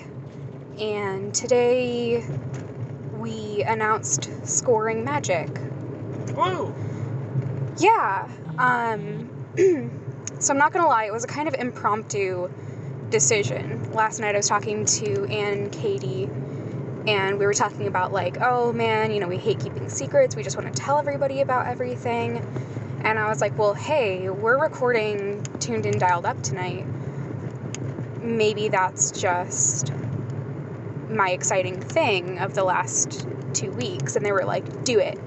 and 0.79 1.33
today 1.33 2.23
we 3.17 3.63
announced 3.63 4.29
scoring 4.47 5.03
magic. 5.03 5.49
Woo! 6.37 6.73
Yeah. 7.79 8.27
Um, 8.57 9.29
so 10.39 10.53
I'm 10.53 10.59
not 10.59 10.73
gonna 10.73 10.87
lie, 10.87 11.05
it 11.05 11.13
was 11.13 11.23
a 11.23 11.27
kind 11.27 11.47
of 11.47 11.55
impromptu 11.55 12.49
decision. 13.09 13.91
Last 13.93 14.19
night 14.19 14.35
I 14.35 14.37
was 14.37 14.49
talking 14.49 14.85
to 14.85 15.25
Anne 15.25 15.69
Katie, 15.69 16.29
and 17.07 17.39
we 17.39 17.45
were 17.45 17.53
talking 17.53 17.87
about 17.87 18.11
like, 18.11 18.37
oh 18.41 18.73
man, 18.73 19.11
you 19.11 19.21
know, 19.21 19.27
we 19.27 19.37
hate 19.37 19.59
keeping 19.61 19.87
secrets. 19.89 20.35
We 20.35 20.43
just 20.43 20.57
want 20.57 20.73
to 20.73 20.81
tell 20.81 20.99
everybody 20.99 21.39
about 21.39 21.67
everything. 21.67 22.37
And 23.01 23.17
I 23.17 23.29
was 23.29 23.39
like, 23.39 23.57
well, 23.57 23.73
hey, 23.73 24.29
we're 24.29 24.61
recording 24.61 25.41
tuned 25.59 25.85
in 25.85 25.97
dialed 25.97 26.25
up 26.25 26.43
tonight. 26.43 26.85
Maybe 28.21 28.67
that's 28.67 29.11
just 29.11 29.93
my 31.09 31.29
exciting 31.29 31.79
thing 31.79 32.39
of 32.39 32.53
the 32.55 32.63
last 32.65 33.25
two 33.53 33.71
weeks. 33.71 34.17
And 34.17 34.25
they 34.25 34.33
were 34.33 34.43
like, 34.43 34.83
do 34.83 34.99
it. 34.99 35.17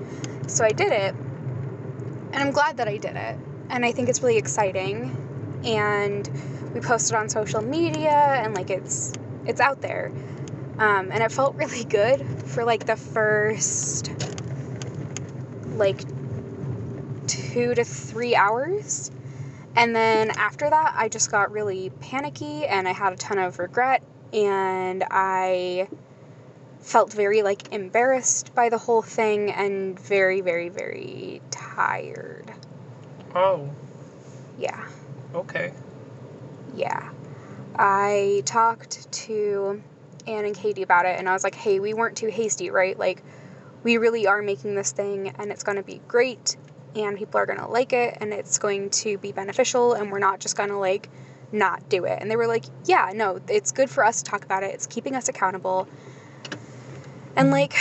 So 0.49 0.67
I 0.67 0.71
did 0.71 0.93
it 0.93 1.15
and 2.33 2.43
I'm 2.43 2.51
glad 2.51 2.79
that 2.79 2.89
I 2.89 2.97
did 2.97 3.17
it. 3.17 3.39
And 3.71 3.85
I 3.85 3.93
think 3.93 4.09
it's 4.09 4.23
really 4.23 4.39
exciting. 4.39 5.17
And 5.65 6.29
we 6.75 6.81
posted 6.81 7.15
on 7.17 7.29
social 7.29 7.62
media 7.62 8.11
and 8.11 8.55
like 8.55 8.71
it's 8.71 9.12
it's 9.47 9.61
out 9.61 9.81
there. 9.81 10.12
Um, 10.79 11.11
and 11.12 11.23
it 11.23 11.31
felt 11.31 11.55
really 11.57 11.85
good 11.85 12.25
for 12.47 12.65
like 12.65 12.87
the 12.87 12.97
first 12.97 14.11
like 15.77 16.01
two 17.27 17.75
to 17.75 17.85
three 17.85 18.35
hours. 18.35 19.11
And 19.75 19.97
then 19.97 20.31
after 20.31 20.69
that, 20.69 20.95
I 20.97 21.09
just 21.09 21.31
got 21.31 21.51
really 21.51 21.91
panicky 22.01 22.67
and 22.67 22.87
I 22.87 22.93
had 22.93 23.15
a 23.15 23.17
ton 23.17 23.39
of 23.39 23.59
regret 23.59 24.03
and 24.33 25.05
I 25.11 25.89
felt 26.83 27.12
very 27.12 27.43
like 27.43 27.73
embarrassed 27.73 28.55
by 28.55 28.69
the 28.69 28.79
whole 28.79 29.03
thing 29.03 29.51
and 29.51 29.99
very, 29.99 30.41
very, 30.41 30.69
very 30.69 31.41
tired. 31.51 32.53
Oh, 33.35 33.71
Yeah. 34.59 34.87
okay. 35.35 35.73
Yeah. 36.75 37.11
I 37.77 38.43
talked 38.45 39.11
to 39.12 39.83
Anne 40.27 40.45
and 40.45 40.55
Katie 40.55 40.83
about 40.83 41.07
it 41.07 41.19
and 41.19 41.29
I 41.29 41.33
was 41.33 41.45
like, 41.45 41.55
hey, 41.55 41.81
we 41.81 41.95
weren't 41.95 42.17
too 42.17 42.29
hasty, 42.29 42.71
right? 42.71 42.99
Like, 42.99 43.23
we 43.83 43.97
really 43.97 44.27
are 44.27 44.43
making 44.43 44.75
this 44.75 44.93
thing 44.93 45.29
and 45.39 45.51
it's 45.51 45.65
going 45.65 45.77
to 45.77 45.83
be 45.83 46.01
great 46.07 46.57
and 46.95 47.17
people 47.17 47.41
are 47.41 47.47
going 47.47 47.59
to 47.59 47.67
like 47.67 47.93
it 47.93 48.19
and 48.21 48.33
it's 48.33 48.59
going 48.59 48.91
to 48.91 49.17
be 49.19 49.33
beneficial 49.33 49.95
and 49.95 50.12
we're 50.12 50.19
not 50.19 50.41
just 50.41 50.57
going 50.57 50.69
to 50.69 50.77
like 50.77 51.09
not 51.51 51.89
do 51.89 52.05
it. 52.05 52.19
And 52.21 52.31
they 52.31 52.37
were 52.37 52.47
like, 52.47 52.65
yeah, 52.85 53.11
no, 53.15 53.41
it's 53.49 53.73
good 53.73 53.91
for 53.91 54.05
us 54.05 54.23
to 54.23 54.31
talk 54.31 54.45
about 54.45 54.62
it. 54.62 54.75
It's 54.75 54.87
keeping 54.87 55.15
us 55.15 55.29
accountable. 55.29 55.89
And 57.37 57.51
like, 57.51 57.75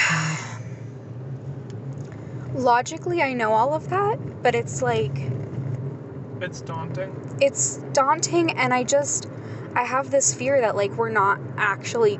logically, 2.54 3.22
I 3.22 3.34
know 3.34 3.54
all 3.54 3.74
of 3.74 3.90
that, 3.90 4.18
but 4.44 4.56
it's 4.56 4.82
like, 4.82 5.16
It's 6.42 6.62
daunting. 6.62 7.38
it's 7.40 7.78
daunting 7.94 8.52
and 8.52 8.74
I 8.74 8.84
just 8.84 9.28
I 9.76 9.84
have 9.84 10.10
this 10.12 10.34
fear 10.34 10.62
that 10.62 10.76
like 10.76 10.92
we're 10.98 11.10
not 11.12 11.40
actually 11.58 12.20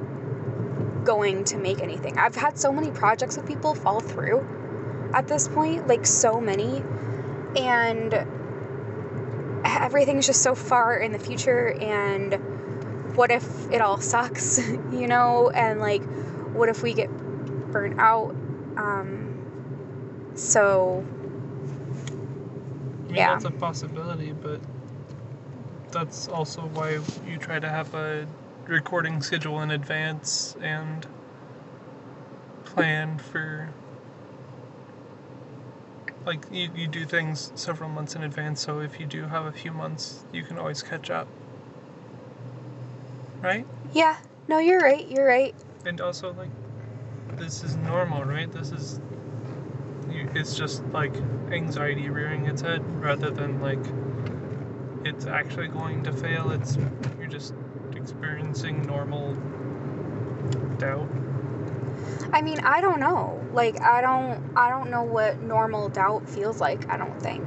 going 1.04 1.44
to 1.46 1.58
make 1.58 1.82
anything. 1.82 2.18
I've 2.18 2.36
had 2.36 2.60
so 2.60 2.72
many 2.72 2.92
projects 2.92 3.36
with 3.38 3.48
people 3.48 3.74
fall 3.76 4.00
through 4.00 4.46
at 5.14 5.28
this 5.28 5.48
point, 5.48 5.88
like 5.88 6.06
so 6.06 6.40
many 6.40 6.84
and 7.58 8.14
everything's 9.66 10.28
just 10.28 10.42
so 10.42 10.56
far 10.56 10.98
in 10.98 11.12
the 11.12 11.20
future 11.20 11.74
and 11.82 12.36
what 13.16 13.32
if 13.32 13.44
it 13.72 13.82
all 13.82 14.00
sucks, 14.00 14.60
you 14.92 15.08
know? 15.08 15.50
And 15.50 15.80
like 15.80 16.04
what 16.54 16.70
if 16.70 16.84
we 16.84 16.94
get 16.94 17.10
burnt 17.72 18.00
out? 18.00 18.36
Um 18.78 20.32
so 20.36 21.06
I 23.12 23.14
mean, 23.14 23.16
Yeah. 23.16 23.34
that's 23.34 23.46
a 23.46 23.52
possibility, 23.52 24.32
but 24.32 24.62
that's 25.92 26.28
also 26.30 26.62
why 26.62 27.00
you 27.28 27.38
try 27.38 27.60
to 27.60 27.68
have 27.70 27.94
a 27.94 28.26
recording 28.68 29.22
schedule 29.22 29.62
in 29.62 29.72
advance 29.72 30.56
and 30.62 31.06
plan 32.66 33.18
for. 33.18 33.70
Like, 36.26 36.46
you, 36.52 36.70
you 36.76 36.88
do 36.88 37.06
things 37.06 37.52
several 37.56 37.90
months 37.90 38.16
in 38.16 38.24
advance, 38.24 38.62
so 38.62 38.80
if 38.80 39.00
you 39.00 39.08
do 39.08 39.24
have 39.24 39.46
a 39.46 39.52
few 39.52 39.72
months, 39.72 40.24
you 40.32 40.44
can 40.44 40.58
always 40.58 40.84
catch 40.84 41.10
up. 41.10 41.28
Right? 43.42 43.66
yeah, 43.92 44.18
no, 44.48 44.60
you're 44.60 44.80
right. 44.82 45.08
You're 45.10 45.26
right. 45.28 45.56
And 45.84 46.00
also, 46.00 46.32
like, 46.34 46.52
this 47.38 47.64
is 47.64 47.76
normal, 47.78 48.24
right? 48.24 48.52
This 48.52 48.72
is. 48.72 49.00
It's 50.36 50.56
just 50.56 50.86
like 50.88 51.14
anxiety 51.52 52.10
rearing 52.10 52.46
its 52.48 52.62
head 52.62 52.84
rather 53.02 53.30
than 53.30 53.62
like 53.62 53.80
it's 55.06 55.26
actually 55.26 55.68
going 55.68 56.04
to 56.04 56.14
fail. 56.14 56.52
It's. 56.52 56.78
You're 57.18 57.28
just 57.28 57.54
experiencing 57.96 58.86
normal 58.86 59.34
doubt. 60.78 61.10
I 62.34 62.42
mean, 62.42 62.60
I 62.60 62.82
don't 62.82 63.00
know. 63.00 63.44
Like, 63.54 63.80
I 63.82 64.02
don't, 64.02 64.42
I 64.56 64.70
don't 64.70 64.90
know 64.90 65.04
what 65.04 65.42
normal 65.42 65.90
doubt 65.90 66.28
feels 66.30 66.60
like. 66.60 66.90
I 66.90 66.98
don't 66.98 67.22
think, 67.22 67.44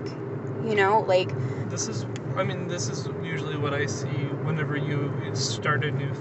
you 0.65 0.75
know, 0.75 1.01
like, 1.01 1.31
This 1.71 1.89
is. 1.89 2.07
I 2.37 2.45
mean, 2.45 2.69
this 2.69 2.89
is 2.89 3.09
usually 3.23 3.57
what 3.57 3.75
I 3.75 3.87
see 3.87 4.07
whenever 4.45 4.77
you 4.77 5.13
start 5.35 5.85
a 5.85 5.91
new. 5.91 6.13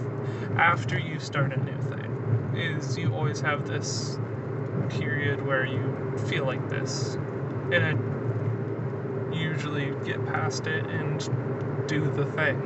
After 0.58 0.98
you 1.00 1.20
start 1.20 1.53
a 1.53 1.58
new 1.63 1.77
thing, 1.82 2.12
is 2.55 2.98
you 2.98 3.13
always 3.13 3.41
have 3.41 3.67
this 3.67 4.17
period 4.89 5.45
where 5.45 5.65
you 5.65 6.13
feel 6.27 6.45
like 6.45 6.69
this, 6.69 7.15
and 7.72 7.83
it 7.83 7.98
usually 9.36 9.93
get 10.05 10.24
past 10.27 10.67
it 10.67 10.86
and 10.86 11.19
do 11.88 12.01
the 12.12 12.25
thing. 12.27 12.60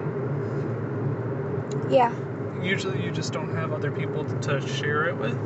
yeah, 1.90 2.14
Usually, 2.62 3.02
you 3.04 3.12
just 3.12 3.34
don't 3.34 3.50
have 3.56 3.72
other 3.72 3.92
people 3.92 4.24
to 4.42 4.60
share 4.68 5.06
it 5.06 5.16
with. 5.18 5.38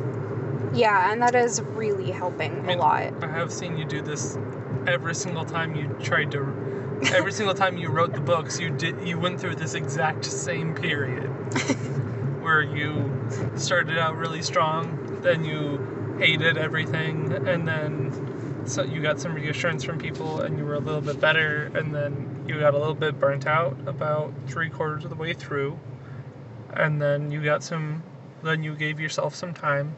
yeah, 0.74 1.12
and 1.12 1.20
that 1.22 1.34
is 1.34 1.60
really 1.74 2.10
helping 2.10 2.52
I 2.60 2.62
mean, 2.62 2.78
a 2.78 2.80
lot. 2.80 3.12
I 3.22 3.26
have 3.28 3.52
seen 3.52 3.76
you 3.76 3.84
do 3.84 4.00
this 4.00 4.38
every 4.86 5.14
single 5.14 5.44
time 5.44 5.74
you 5.76 5.94
tried 6.02 6.30
to. 6.32 6.40
Every 7.14 7.32
single 7.32 7.54
time 7.54 7.76
you 7.76 7.90
wrote 7.90 8.14
the 8.14 8.20
books, 8.20 8.58
you 8.60 8.70
did. 8.70 9.06
You 9.06 9.18
went 9.18 9.40
through 9.40 9.56
this 9.56 9.74
exact 9.74 10.24
same 10.24 10.74
period, 10.74 11.24
where 12.52 12.60
you 12.60 13.10
started 13.56 13.96
out 13.96 14.14
really 14.14 14.42
strong, 14.42 15.18
then 15.22 15.42
you 15.42 16.16
hated 16.18 16.58
everything, 16.58 17.32
and 17.48 17.66
then 17.66 18.62
so 18.66 18.82
you 18.82 19.00
got 19.00 19.18
some 19.18 19.34
reassurance 19.34 19.82
from 19.82 19.96
people, 19.96 20.42
and 20.42 20.58
you 20.58 20.64
were 20.66 20.74
a 20.74 20.78
little 20.78 21.00
bit 21.00 21.18
better, 21.18 21.70
and 21.74 21.94
then 21.94 22.44
you 22.46 22.60
got 22.60 22.74
a 22.74 22.78
little 22.78 22.94
bit 22.94 23.18
burnt 23.18 23.46
out 23.46 23.74
about 23.86 24.34
three 24.46 24.68
quarters 24.68 25.02
of 25.04 25.08
the 25.08 25.16
way 25.16 25.32
through, 25.32 25.78
and 26.74 27.00
then 27.00 27.30
you 27.30 27.42
got 27.42 27.62
some. 27.64 28.02
Then 28.42 28.62
you 28.62 28.74
gave 28.74 29.00
yourself 29.00 29.34
some 29.34 29.54
time, 29.54 29.96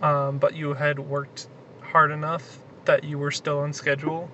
um, 0.00 0.38
but 0.38 0.54
you 0.54 0.72
had 0.72 0.98
worked 0.98 1.48
hard 1.82 2.12
enough 2.12 2.60
that 2.86 3.04
you 3.04 3.18
were 3.18 3.32
still 3.32 3.58
on 3.58 3.72
schedule 3.72 4.30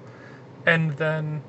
and 0.66 0.92
then 0.92 1.42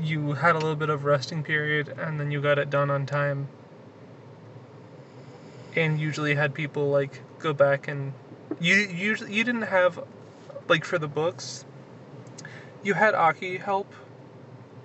you 0.00 0.32
had 0.32 0.56
a 0.56 0.58
little 0.58 0.74
bit 0.74 0.90
of 0.90 1.04
resting 1.04 1.44
period 1.44 1.88
and 1.88 2.18
then 2.18 2.32
you 2.32 2.42
got 2.42 2.58
it 2.58 2.68
done 2.68 2.90
on 2.90 3.06
time 3.06 3.46
and 5.76 6.00
usually 6.00 6.34
had 6.34 6.54
people 6.54 6.90
like 6.90 7.22
go 7.38 7.52
back 7.52 7.88
and 7.88 8.12
you 8.60 8.74
usually 8.76 9.32
you 9.32 9.44
didn't 9.44 9.62
have 9.62 9.98
like 10.68 10.84
for 10.84 10.98
the 10.98 11.08
books 11.08 11.64
you 12.82 12.94
had 12.94 13.14
aki 13.14 13.58
help 13.58 13.92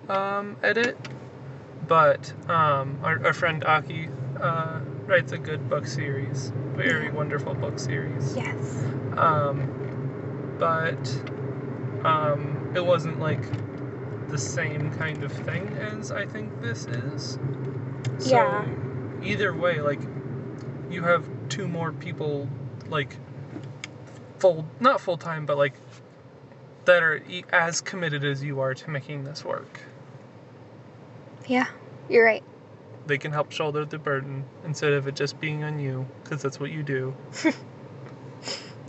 um, 0.09 0.57
edit 0.63 0.97
but 1.87 2.33
um, 2.49 2.97
our, 3.03 3.23
our 3.25 3.33
friend 3.33 3.63
aki 3.63 4.09
uh, 4.41 4.79
writes 5.05 5.31
a 5.31 5.37
good 5.37 5.69
book 5.69 5.85
series 5.87 6.51
very 6.75 7.11
wonderful 7.11 7.53
book 7.53 7.79
series 7.79 8.35
Yes. 8.35 8.85
um, 9.17 9.69
but 10.59 11.23
um, 12.03 12.71
it 12.75 12.85
wasn't 12.85 13.19
like 13.19 13.41
the 14.29 14.37
same 14.37 14.91
kind 14.91 15.23
of 15.23 15.31
thing 15.31 15.67
as 15.77 16.11
I 16.11 16.25
think 16.25 16.61
this 16.61 16.85
is. 16.85 17.39
So 18.17 18.29
Yeah. 18.29 18.65
either 19.23 19.55
way, 19.55 19.81
like 19.81 19.99
you 20.89 21.03
have 21.03 21.25
two 21.49 21.67
more 21.67 21.91
people, 21.91 22.47
like 22.89 23.15
full, 24.39 24.67
not 24.79 25.01
full 25.01 25.17
time, 25.17 25.45
but 25.45 25.57
like 25.57 25.73
that 26.85 27.03
are 27.03 27.21
as 27.51 27.81
committed 27.81 28.23
as 28.23 28.43
you 28.43 28.59
are 28.59 28.73
to 28.73 28.89
making 28.89 29.23
this 29.23 29.43
work. 29.43 29.81
Yeah, 31.47 31.67
you're 32.09 32.25
right. 32.25 32.43
They 33.05 33.17
can 33.17 33.31
help 33.31 33.51
shoulder 33.51 33.85
the 33.85 33.97
burden 33.97 34.43
instead 34.65 34.93
of 34.93 35.07
it 35.07 35.15
just 35.15 35.39
being 35.39 35.63
on 35.63 35.79
you, 35.79 36.07
because 36.23 36.41
that's 36.41 36.59
what 36.59 36.71
you 36.71 36.83
do. 36.83 37.15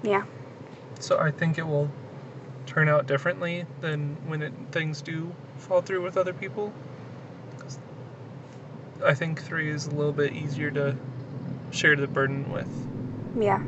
Yeah. 0.02 0.24
So 1.00 1.18
I 1.18 1.30
think 1.30 1.58
it 1.58 1.66
will 1.66 1.90
turn 2.66 2.88
out 2.88 3.06
differently 3.06 3.66
than 3.80 4.16
when 4.26 4.42
it, 4.42 4.52
things 4.72 5.02
do 5.02 5.34
fall 5.56 5.80
through 5.80 6.02
with 6.02 6.16
other 6.16 6.32
people. 6.32 6.72
I 9.04 9.14
think 9.14 9.42
three 9.42 9.70
is 9.70 9.86
a 9.86 9.90
little 9.90 10.12
bit 10.12 10.32
easier 10.32 10.70
to 10.72 10.96
share 11.70 11.96
the 11.96 12.06
burden 12.06 12.50
with. 12.52 12.68
Yeah. 13.38 13.62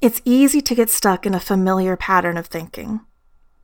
It's 0.00 0.22
easy 0.24 0.60
to 0.60 0.74
get 0.74 0.90
stuck 0.90 1.26
in 1.26 1.34
a 1.34 1.40
familiar 1.40 1.96
pattern 1.96 2.36
of 2.36 2.46
thinking. 2.46 3.00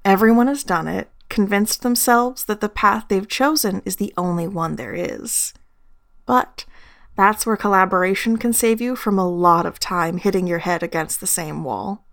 Everyone 0.04 0.48
has 0.48 0.64
done 0.64 0.88
it, 0.88 1.08
convinced 1.28 1.82
themselves 1.82 2.44
that 2.44 2.60
the 2.60 2.68
path 2.68 3.06
they've 3.08 3.28
chosen 3.28 3.82
is 3.84 3.96
the 3.96 4.12
only 4.16 4.48
one 4.48 4.76
there 4.76 4.94
is. 4.94 5.54
But 6.26 6.64
that's 7.16 7.46
where 7.46 7.56
collaboration 7.56 8.36
can 8.36 8.52
save 8.52 8.80
you 8.80 8.96
from 8.96 9.18
a 9.18 9.28
lot 9.28 9.66
of 9.66 9.78
time 9.78 10.18
hitting 10.18 10.46
your 10.46 10.58
head 10.58 10.82
against 10.82 11.20
the 11.20 11.26
same 11.26 11.62
wall. 11.62 12.04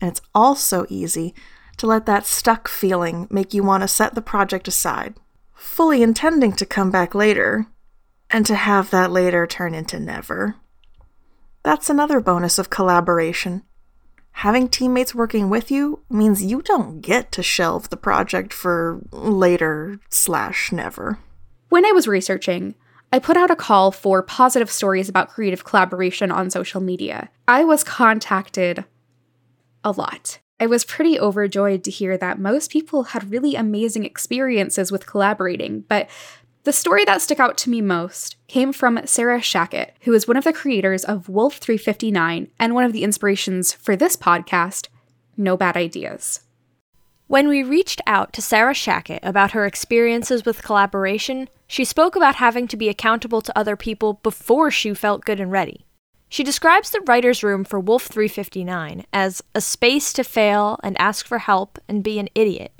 And 0.00 0.10
it's 0.10 0.22
also 0.34 0.86
easy 0.88 1.34
to 1.76 1.86
let 1.86 2.06
that 2.06 2.26
stuck 2.26 2.68
feeling 2.68 3.26
make 3.30 3.52
you 3.52 3.62
want 3.62 3.82
to 3.82 3.88
set 3.88 4.14
the 4.14 4.22
project 4.22 4.68
aside, 4.68 5.14
fully 5.54 6.02
intending 6.02 6.52
to 6.54 6.66
come 6.66 6.90
back 6.90 7.14
later, 7.14 7.66
and 8.34 8.44
to 8.44 8.56
have 8.56 8.90
that 8.90 9.12
later 9.12 9.46
turn 9.46 9.74
into 9.74 10.00
never. 10.00 10.56
That's 11.62 11.88
another 11.88 12.18
bonus 12.18 12.58
of 12.58 12.68
collaboration. 12.68 13.62
Having 14.32 14.70
teammates 14.70 15.14
working 15.14 15.48
with 15.48 15.70
you 15.70 16.00
means 16.10 16.42
you 16.42 16.60
don't 16.60 17.00
get 17.00 17.30
to 17.30 17.44
shelve 17.44 17.90
the 17.90 17.96
project 17.96 18.52
for 18.52 19.00
later 19.12 20.00
slash 20.08 20.72
never. 20.72 21.20
When 21.68 21.86
I 21.86 21.92
was 21.92 22.08
researching, 22.08 22.74
I 23.12 23.20
put 23.20 23.36
out 23.36 23.52
a 23.52 23.56
call 23.56 23.92
for 23.92 24.20
positive 24.20 24.68
stories 24.68 25.08
about 25.08 25.30
creative 25.30 25.64
collaboration 25.64 26.32
on 26.32 26.50
social 26.50 26.80
media. 26.80 27.30
I 27.46 27.62
was 27.62 27.84
contacted 27.84 28.84
a 29.84 29.92
lot. 29.92 30.40
I 30.58 30.66
was 30.66 30.84
pretty 30.84 31.20
overjoyed 31.20 31.84
to 31.84 31.90
hear 31.92 32.18
that 32.18 32.40
most 32.40 32.72
people 32.72 33.04
had 33.04 33.30
really 33.30 33.54
amazing 33.54 34.04
experiences 34.04 34.90
with 34.90 35.06
collaborating, 35.06 35.84
but 35.88 36.08
the 36.64 36.72
story 36.72 37.04
that 37.04 37.20
stuck 37.20 37.38
out 37.38 37.58
to 37.58 37.70
me 37.70 37.82
most 37.82 38.36
came 38.48 38.72
from 38.72 39.00
Sarah 39.04 39.40
Shachat, 39.40 39.90
who 40.02 40.14
is 40.14 40.26
one 40.26 40.38
of 40.38 40.44
the 40.44 40.52
creators 40.52 41.04
of 41.04 41.28
Wolf 41.28 41.58
359 41.58 42.48
and 42.58 42.74
one 42.74 42.84
of 42.84 42.92
the 42.94 43.04
inspirations 43.04 43.74
for 43.74 43.96
this 43.96 44.16
podcast, 44.16 44.88
No 45.36 45.58
Bad 45.58 45.76
Ideas. 45.76 46.40
When 47.26 47.48
we 47.48 47.62
reached 47.62 48.00
out 48.06 48.32
to 48.32 48.42
Sarah 48.42 48.72
Shachat 48.72 49.20
about 49.22 49.52
her 49.52 49.66
experiences 49.66 50.46
with 50.46 50.62
collaboration, 50.62 51.48
she 51.66 51.84
spoke 51.84 52.16
about 52.16 52.36
having 52.36 52.66
to 52.68 52.78
be 52.78 52.88
accountable 52.88 53.42
to 53.42 53.58
other 53.58 53.76
people 53.76 54.14
before 54.22 54.70
she 54.70 54.94
felt 54.94 55.24
good 55.24 55.40
and 55.40 55.52
ready. 55.52 55.84
She 56.30 56.42
describes 56.42 56.90
the 56.90 57.02
writer's 57.02 57.42
room 57.42 57.64
for 57.64 57.78
Wolf 57.78 58.04
359 58.06 59.04
as 59.12 59.42
a 59.54 59.60
space 59.60 60.14
to 60.14 60.24
fail 60.24 60.78
and 60.82 60.98
ask 60.98 61.26
for 61.26 61.38
help 61.38 61.78
and 61.88 62.02
be 62.02 62.18
an 62.18 62.28
idiot, 62.34 62.72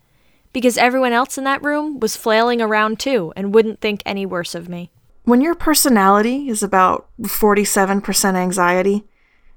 because 0.54 0.78
everyone 0.78 1.12
else 1.12 1.36
in 1.36 1.44
that 1.44 1.62
room 1.62 2.00
was 2.00 2.16
flailing 2.16 2.62
around 2.62 2.98
too 2.98 3.32
and 3.36 3.52
wouldn't 3.52 3.80
think 3.80 4.00
any 4.06 4.24
worse 4.24 4.54
of 4.54 4.68
me. 4.68 4.90
When 5.24 5.42
your 5.42 5.54
personality 5.54 6.48
is 6.48 6.62
about 6.62 7.08
47% 7.20 8.34
anxiety, 8.34 9.04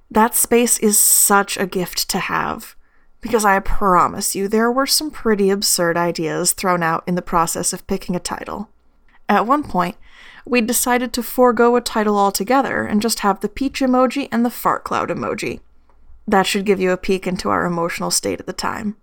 that 0.09 0.33
space 0.33 0.79
is 0.79 0.99
such 0.99 1.55
a 1.55 1.67
gift 1.67 2.09
to 2.09 2.19
have. 2.19 2.75
Because 3.21 3.45
I 3.45 3.59
promise 3.59 4.35
you, 4.35 4.47
there 4.47 4.71
were 4.71 4.87
some 4.87 5.11
pretty 5.11 5.49
absurd 5.49 5.97
ideas 5.97 6.51
thrown 6.51 6.81
out 6.81 7.03
in 7.05 7.15
the 7.15 7.21
process 7.21 7.73
of 7.73 7.85
picking 7.87 8.15
a 8.15 8.19
title. 8.19 8.69
At 9.29 9.45
one 9.45 9.63
point, 9.63 9.97
we 10.45 10.61
decided 10.61 11.13
to 11.13 11.23
forego 11.23 11.75
a 11.75 11.81
title 11.81 12.17
altogether 12.17 12.85
and 12.85 13.01
just 13.01 13.19
have 13.19 13.41
the 13.41 13.49
peach 13.49 13.81
emoji 13.81 14.29
and 14.31 14.45
the 14.45 14.49
fart 14.49 14.83
cloud 14.83 15.09
emoji. 15.09 15.59
That 16.27 16.47
should 16.47 16.65
give 16.65 16.79
you 16.79 16.91
a 16.91 16.97
peek 16.97 17.27
into 17.27 17.49
our 17.49 17.65
emotional 17.65 18.09
state 18.11 18.39
at 18.39 18.47
the 18.47 18.53
time. 18.53 18.95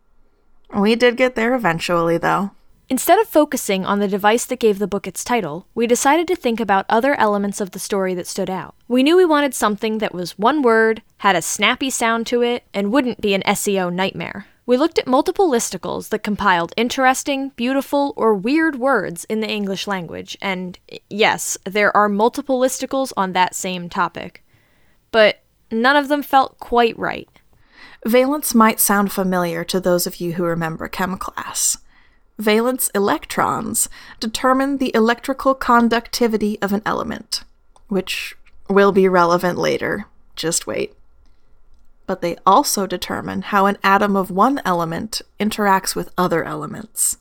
We 0.75 0.97
did 0.97 1.17
get 1.17 1.35
there 1.35 1.55
eventually, 1.55 2.19
though. 2.19 2.51
Instead 2.91 3.19
of 3.19 3.29
focusing 3.29 3.87
on 3.87 3.99
the 3.99 4.09
device 4.09 4.45
that 4.45 4.59
gave 4.59 4.79
the 4.79 4.87
book 4.87 5.07
its 5.07 5.25
title, 5.25 5.67
we 5.75 5.87
decided 5.87 6.29
to 6.29 6.37
think 6.37 6.61
about 6.61 6.85
other 6.89 7.15
elements 7.19 7.61
of 7.61 7.71
the 7.71 7.79
story 7.79 8.15
that 8.15 8.27
stood 8.27 8.51
out. 8.51 8.75
We 8.89 9.03
knew 9.03 9.17
we 9.17 9.25
wanted 9.25 9.55
something 9.55 9.99
that 9.99 10.13
was 10.13 10.39
one 10.39 10.61
word, 10.61 11.03
had 11.19 11.35
a 11.35 11.41
snappy 11.41 11.89
sound 11.89 12.27
to 12.27 12.43
it, 12.43 12.65
and 12.75 12.93
wouldn't 12.93 13.23
be 13.23 13.33
an 13.33 13.43
SEO 13.43 13.91
nightmare. 13.93 14.47
We 14.67 14.77
looked 14.77 14.99
at 14.99 15.07
multiple 15.07 15.51
listicles 15.51 16.11
that 16.11 16.23
compiled 16.23 16.73
interesting, 16.77 17.51
beautiful, 17.51 18.13
or 18.17 18.35
weird 18.35 18.77
words 18.77 19.25
in 19.25 19.41
the 19.41 19.51
English 19.51 19.87
language, 19.87 20.37
and 20.43 20.79
yes, 21.09 21.57
there 21.65 21.95
are 21.97 22.09
multiple 22.09 22.61
listicles 22.61 23.13
on 23.17 23.33
that 23.33 23.55
same 23.55 23.89
topic. 23.89 24.45
But 25.11 25.43
none 25.71 25.97
of 25.97 26.09
them 26.09 26.23
felt 26.23 26.59
quite 26.59 26.99
right. 26.99 27.29
Valence 28.07 28.55
might 28.55 28.81
sound 28.81 29.11
familiar 29.13 29.65
to 29.65 29.81
those 29.81 30.07
of 30.07 30.21
you 30.21 30.35
who 30.35 30.45
remember 30.45 30.89
chem 30.89 31.17
class. 31.17 31.79
Valence 32.39 32.91
electrons 32.95 33.89
determine 34.21 34.77
the 34.77 34.95
electrical 34.95 35.55
conductivity 35.55 36.61
of 36.61 36.73
an 36.73 36.83
element, 36.85 37.45
which 37.89 38.37
will 38.69 38.93
be 38.93 39.09
relevant 39.09 39.57
later. 39.57 40.07
Just 40.37 40.67
wait. 40.67 40.95
But 42.07 42.21
they 42.21 42.37
also 42.45 42.87
determine 42.87 43.43
how 43.43 43.65
an 43.65 43.79
atom 43.83 44.17
of 44.17 44.31
one 44.31 44.61
element 44.67 45.23
interacts 45.41 45.97
with 45.97 46.13
other 46.19 46.45
elements. 46.45 47.17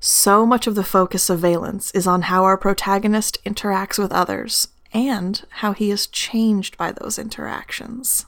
So 0.00 0.44
much 0.44 0.66
of 0.66 0.74
the 0.74 0.82
focus 0.82 1.30
of 1.30 1.38
valence 1.38 1.92
is 1.92 2.08
on 2.08 2.22
how 2.22 2.42
our 2.42 2.56
protagonist 2.56 3.38
interacts 3.44 3.98
with 3.98 4.10
others 4.10 4.68
and 4.92 5.44
how 5.50 5.74
he 5.74 5.92
is 5.92 6.08
changed 6.08 6.76
by 6.76 6.90
those 6.90 7.18
interactions. 7.18 8.26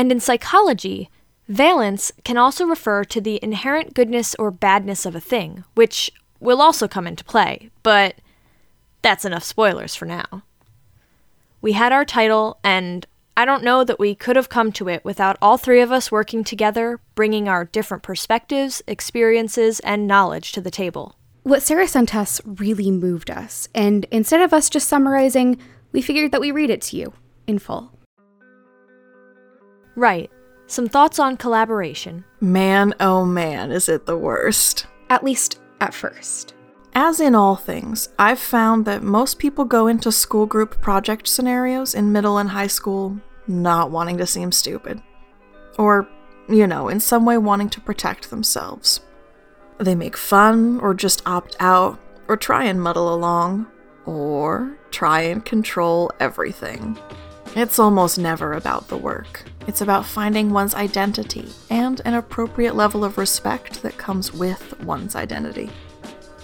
And 0.00 0.10
in 0.10 0.18
psychology, 0.18 1.10
valence 1.46 2.10
can 2.24 2.38
also 2.38 2.64
refer 2.64 3.04
to 3.04 3.20
the 3.20 3.38
inherent 3.42 3.92
goodness 3.92 4.34
or 4.38 4.50
badness 4.50 5.04
of 5.04 5.14
a 5.14 5.20
thing, 5.20 5.64
which 5.74 6.10
will 6.40 6.62
also 6.62 6.88
come 6.88 7.06
into 7.06 7.22
play, 7.22 7.68
but 7.82 8.14
that's 9.02 9.26
enough 9.26 9.44
spoilers 9.44 9.94
for 9.94 10.06
now. 10.06 10.42
We 11.60 11.72
had 11.72 11.92
our 11.92 12.06
title, 12.06 12.58
and 12.64 13.04
I 13.36 13.44
don't 13.44 13.62
know 13.62 13.84
that 13.84 13.98
we 13.98 14.14
could 14.14 14.36
have 14.36 14.48
come 14.48 14.72
to 14.72 14.88
it 14.88 15.04
without 15.04 15.36
all 15.42 15.58
three 15.58 15.82
of 15.82 15.92
us 15.92 16.10
working 16.10 16.44
together, 16.44 16.98
bringing 17.14 17.46
our 17.46 17.66
different 17.66 18.02
perspectives, 18.02 18.80
experiences, 18.86 19.80
and 19.80 20.06
knowledge 20.06 20.52
to 20.52 20.62
the 20.62 20.70
table. 20.70 21.14
What 21.42 21.60
Sarah 21.62 21.86
sent 21.86 22.14
us 22.14 22.40
really 22.46 22.90
moved 22.90 23.28
us, 23.28 23.68
and 23.74 24.06
instead 24.10 24.40
of 24.40 24.54
us 24.54 24.70
just 24.70 24.88
summarizing, 24.88 25.58
we 25.92 26.00
figured 26.00 26.32
that 26.32 26.40
we 26.40 26.52
read 26.52 26.70
it 26.70 26.80
to 26.80 26.96
you 26.96 27.12
in 27.46 27.58
full. 27.58 27.92
Right. 29.96 30.30
Some 30.66 30.88
thoughts 30.88 31.18
on 31.18 31.36
collaboration. 31.36 32.24
Man, 32.40 32.94
oh 33.00 33.24
man, 33.24 33.72
is 33.72 33.88
it 33.88 34.06
the 34.06 34.16
worst. 34.16 34.86
At 35.08 35.24
least 35.24 35.60
at 35.80 35.92
first. 35.92 36.54
As 36.94 37.20
in 37.20 37.34
all 37.34 37.56
things, 37.56 38.08
I've 38.18 38.38
found 38.38 38.84
that 38.84 39.02
most 39.02 39.38
people 39.38 39.64
go 39.64 39.86
into 39.86 40.10
school 40.10 40.46
group 40.46 40.80
project 40.80 41.28
scenarios 41.28 41.94
in 41.94 42.12
middle 42.12 42.38
and 42.38 42.50
high 42.50 42.66
school 42.66 43.20
not 43.46 43.90
wanting 43.90 44.18
to 44.18 44.26
seem 44.26 44.52
stupid. 44.52 45.02
Or, 45.78 46.08
you 46.48 46.66
know, 46.66 46.88
in 46.88 47.00
some 47.00 47.24
way 47.24 47.38
wanting 47.38 47.68
to 47.70 47.80
protect 47.80 48.30
themselves. 48.30 49.00
They 49.78 49.94
make 49.94 50.16
fun, 50.16 50.78
or 50.80 50.94
just 50.94 51.22
opt 51.26 51.56
out, 51.58 51.98
or 52.28 52.36
try 52.36 52.64
and 52.64 52.80
muddle 52.80 53.14
along, 53.14 53.66
or 54.04 54.76
try 54.90 55.22
and 55.22 55.44
control 55.44 56.10
everything. 56.20 56.98
It's 57.56 57.80
almost 57.80 58.16
never 58.16 58.52
about 58.52 58.86
the 58.86 58.96
work. 58.96 59.42
It's 59.66 59.80
about 59.80 60.06
finding 60.06 60.50
one's 60.50 60.74
identity 60.74 61.48
and 61.68 62.00
an 62.04 62.14
appropriate 62.14 62.76
level 62.76 63.04
of 63.04 63.18
respect 63.18 63.82
that 63.82 63.98
comes 63.98 64.32
with 64.32 64.80
one's 64.84 65.16
identity. 65.16 65.68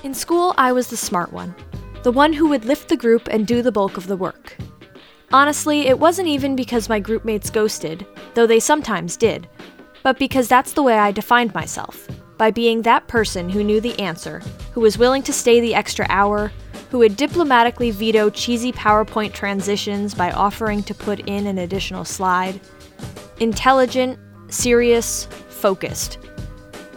In 0.02 0.14
school, 0.14 0.52
I 0.58 0.72
was 0.72 0.88
the 0.88 0.96
smart 0.96 1.32
one, 1.32 1.54
the 2.02 2.10
one 2.10 2.32
who 2.32 2.48
would 2.48 2.64
lift 2.64 2.88
the 2.88 2.96
group 2.96 3.28
and 3.30 3.46
do 3.46 3.62
the 3.62 3.70
bulk 3.70 3.96
of 3.96 4.08
the 4.08 4.16
work. 4.16 4.56
Honestly, 5.32 5.86
it 5.86 5.98
wasn't 5.98 6.28
even 6.28 6.56
because 6.56 6.88
my 6.88 6.98
group 6.98 7.24
mates 7.24 7.50
ghosted, 7.50 8.04
though 8.34 8.46
they 8.46 8.60
sometimes 8.60 9.16
did, 9.16 9.48
but 10.02 10.18
because 10.18 10.48
that's 10.48 10.72
the 10.72 10.82
way 10.82 10.98
I 10.98 11.12
defined 11.12 11.54
myself 11.54 12.08
by 12.38 12.50
being 12.50 12.82
that 12.82 13.08
person 13.08 13.48
who 13.48 13.64
knew 13.64 13.80
the 13.80 13.98
answer, 13.98 14.42
who 14.72 14.80
was 14.80 14.98
willing 14.98 15.22
to 15.22 15.32
stay 15.32 15.60
the 15.60 15.74
extra 15.74 16.06
hour, 16.08 16.52
who 16.90 16.98
would 16.98 17.16
diplomatically 17.16 17.90
veto 17.90 18.30
cheesy 18.30 18.72
PowerPoint 18.72 19.32
transitions 19.32 20.14
by 20.14 20.30
offering 20.30 20.82
to 20.84 20.94
put 20.94 21.20
in 21.20 21.46
an 21.46 21.58
additional 21.58 22.04
slide. 22.04 22.60
Intelligent, 23.40 24.18
serious, 24.48 25.26
focused. 25.48 26.18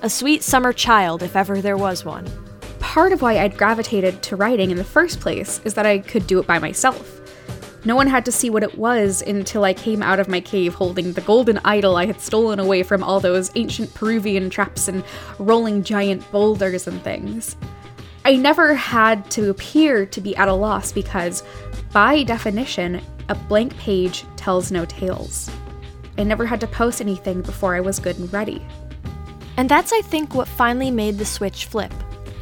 A 0.01 0.09
sweet 0.09 0.43
summer 0.43 0.71
child, 0.71 1.23
if 1.23 1.35
ever 1.35 1.61
there 1.61 1.77
was 1.77 2.05
one. 2.05 2.27
Part 2.79 3.11
of 3.11 3.21
why 3.21 3.39
I'd 3.39 3.57
gravitated 3.57 4.21
to 4.23 4.35
writing 4.35 4.71
in 4.71 4.77
the 4.77 4.83
first 4.83 5.19
place 5.19 5.59
is 5.65 5.73
that 5.73 5.85
I 5.85 5.99
could 5.99 6.27
do 6.27 6.39
it 6.39 6.47
by 6.47 6.59
myself. 6.59 7.18
No 7.85 7.95
one 7.95 8.07
had 8.07 8.25
to 8.25 8.31
see 8.31 8.49
what 8.49 8.63
it 8.63 8.77
was 8.77 9.21
until 9.21 9.63
I 9.63 9.73
came 9.73 10.03
out 10.03 10.19
of 10.19 10.27
my 10.27 10.41
cave 10.41 10.73
holding 10.73 11.13
the 11.13 11.21
golden 11.21 11.59
idol 11.63 11.95
I 11.95 12.05
had 12.05 12.19
stolen 12.19 12.59
away 12.59 12.83
from 12.83 13.03
all 13.03 13.19
those 13.19 13.51
ancient 13.55 13.93
Peruvian 13.93 14.49
traps 14.49 14.87
and 14.87 15.03
rolling 15.37 15.83
giant 15.83 16.29
boulders 16.31 16.87
and 16.87 17.01
things. 17.01 17.55
I 18.25 18.35
never 18.35 18.75
had 18.75 19.29
to 19.31 19.49
appear 19.49 20.05
to 20.05 20.21
be 20.21 20.35
at 20.35 20.49
a 20.49 20.53
loss 20.53 20.91
because, 20.91 21.41
by 21.93 22.23
definition, 22.23 23.01
a 23.29 23.35
blank 23.35 23.77
page 23.77 24.25
tells 24.35 24.71
no 24.71 24.83
tales. 24.85 25.49
I 26.17 26.23
never 26.23 26.45
had 26.45 26.59
to 26.59 26.67
post 26.67 26.99
anything 26.99 27.41
before 27.41 27.75
I 27.75 27.79
was 27.79 27.99
good 27.99 28.19
and 28.19 28.31
ready. 28.33 28.65
And 29.55 29.69
that's, 29.69 29.93
I 29.93 30.01
think, 30.01 30.35
what 30.35 30.49
finally 30.49 30.91
made 30.91 31.17
the 31.17 31.25
switch 31.25 31.65
flip 31.65 31.93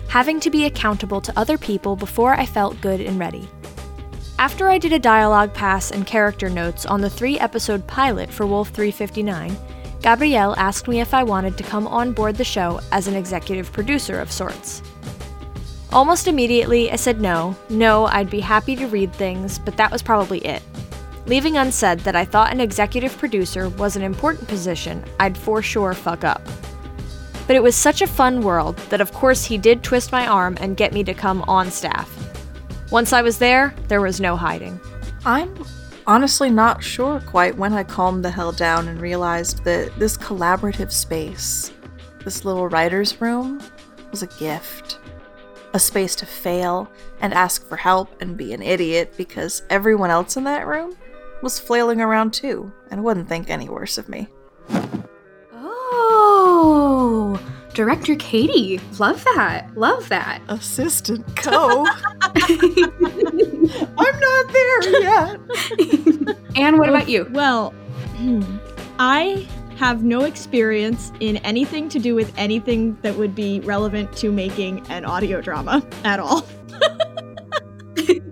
having 0.08 0.40
to 0.40 0.50
be 0.50 0.66
accountable 0.66 1.22
to 1.22 1.38
other 1.38 1.58
people 1.58 1.96
before 1.96 2.34
I 2.34 2.46
felt 2.46 2.80
good 2.82 3.02
and 3.02 3.20
ready. 3.20 3.48
After 4.40 4.70
I 4.70 4.78
did 4.78 4.94
a 4.94 5.00
dialogue 5.00 5.52
pass 5.56 5.90
and 5.90 6.06
character 6.06 6.48
notes 6.48 6.86
on 6.86 7.02
the 7.02 7.10
three 7.10 7.40
episode 7.40 7.88
pilot 7.88 8.32
for 8.32 8.46
Wolf 8.46 8.70
359, 8.70 9.58
Gabriel 10.04 10.54
asked 10.58 10.88
me 10.88 11.02
if 11.02 11.12
I 11.16 11.24
wanted 11.24 11.58
to 11.58 11.64
come 11.64 11.88
on 11.88 12.12
board 12.12 12.36
the 12.36 12.44
show 12.44 12.80
as 12.92 13.08
an 13.08 13.16
executive 13.16 13.74
producer 13.74 14.20
of 14.20 14.32
sorts. 14.32 14.84
Almost 15.92 16.28
immediately, 16.28 16.92
I 16.92 16.98
said 16.98 17.20
no, 17.20 17.56
no, 17.70 18.06
I'd 18.06 18.30
be 18.30 18.40
happy 18.40 18.76
to 18.76 18.86
read 18.86 19.12
things, 19.12 19.58
but 19.58 19.76
that 19.78 19.92
was 19.92 20.04
probably 20.04 20.38
it. 20.46 20.62
Leaving 21.26 21.58
unsaid 21.58 22.02
that 22.02 22.16
I 22.16 22.24
thought 22.24 22.52
an 22.54 22.62
executive 22.62 23.18
producer 23.18 23.70
was 23.70 23.96
an 23.96 24.04
important 24.04 24.48
position 24.48 25.04
I'd 25.20 25.36
for 25.36 25.64
sure 25.64 25.96
fuck 25.96 26.24
up. 26.24 26.44
But 27.48 27.56
it 27.56 27.64
was 27.64 27.76
such 27.76 28.04
a 28.04 28.08
fun 28.08 28.42
world 28.44 28.78
that, 28.90 29.02
of 29.02 29.14
course, 29.14 29.46
he 29.46 29.58
did 29.58 29.82
twist 29.82 30.12
my 30.12 30.28
arm 30.28 30.60
and 30.62 30.78
get 30.78 30.94
me 30.94 31.04
to 31.06 31.16
come 31.16 31.42
on 31.48 31.72
staff. 31.72 32.14
Once 32.90 33.12
I 33.12 33.22
was 33.22 33.38
there, 33.38 33.76
there 33.90 34.02
was 34.02 34.22
no 34.22 34.36
hiding. 34.38 34.80
I'm 35.26 35.54
honestly 36.06 36.50
not 36.50 36.82
sure 36.82 37.20
quite 37.20 37.58
when 37.58 37.74
I 37.74 37.84
calmed 37.84 38.24
the 38.24 38.32
hell 38.32 38.54
down 38.54 38.88
and 38.88 39.02
realized 39.02 39.64
that 39.66 39.92
this 40.00 40.18
collaborative 40.18 40.92
space, 40.92 41.74
this 42.24 42.46
little 42.46 42.70
writer's 42.70 43.20
room, 43.20 43.62
was 44.10 44.24
a 44.24 44.28
gift. 44.28 45.00
a 45.74 45.80
space 45.80 46.16
to 46.16 46.26
fail 46.26 46.90
and 47.22 47.34
ask 47.34 47.68
for 47.68 47.76
help 47.76 48.22
and 48.22 48.38
be 48.38 48.54
an 48.54 48.62
idiot 48.62 49.14
because 49.18 49.64
everyone 49.70 50.10
else 50.10 50.38
in 50.38 50.44
that 50.46 50.66
room 50.66 50.96
was 51.42 51.60
flailing 51.60 52.02
around 52.02 52.34
too 52.34 52.72
and 52.90 53.04
wouldn't 53.04 53.30
think 53.30 53.50
any 53.50 53.70
worse 53.70 53.98
of 53.98 54.10
me. 54.10 54.28
Oh, 57.78 57.84
Director 57.84 58.16
Katie. 58.16 58.80
Love 58.98 59.24
that. 59.36 59.70
Love 59.76 60.10
that. 60.10 60.42
Assistant 60.48 61.24
Co. 61.36 61.86
I'm 63.98 64.20
not 64.20 64.54
there 64.54 65.02
yet. 65.02 65.40
And 66.58 66.80
what 66.80 66.90
about 66.90 67.08
you? 67.08 67.28
Well, 67.34 67.72
I 69.00 69.48
have 69.78 70.04
no 70.04 70.24
experience 70.24 71.12
in 71.20 71.38
anything 71.38 71.88
to 71.90 72.00
do 72.00 72.16
with 72.16 72.34
anything 72.36 72.98
that 73.04 73.16
would 73.16 73.36
be 73.36 73.60
relevant 73.60 74.12
to 74.18 74.32
making 74.32 74.84
an 74.90 75.06
audio 75.06 75.40
drama 75.40 75.86
at 76.04 76.20
all. 76.20 76.48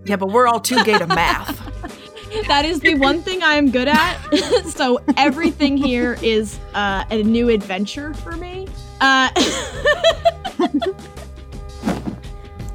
Yeah, 0.06 0.18
but 0.18 0.28
we're 0.28 0.48
all 0.48 0.60
too 0.60 0.84
gay 0.84 1.00
to 1.00 1.08
math. 1.08 1.58
that 2.48 2.64
is 2.64 2.80
the 2.80 2.94
one 2.94 3.24
thing 3.24 3.42
I 3.42 3.56
am 3.56 3.72
good 3.72 3.88
at. 3.88 4.18
so 4.68 5.00
everything 5.18 5.78
here 5.78 6.20
is 6.22 6.60
uh, 6.76 7.06
a 7.10 7.24
new 7.24 7.50
adventure 7.50 8.14
for 8.14 8.34
me. 8.34 8.68
Uh, 9.02 9.30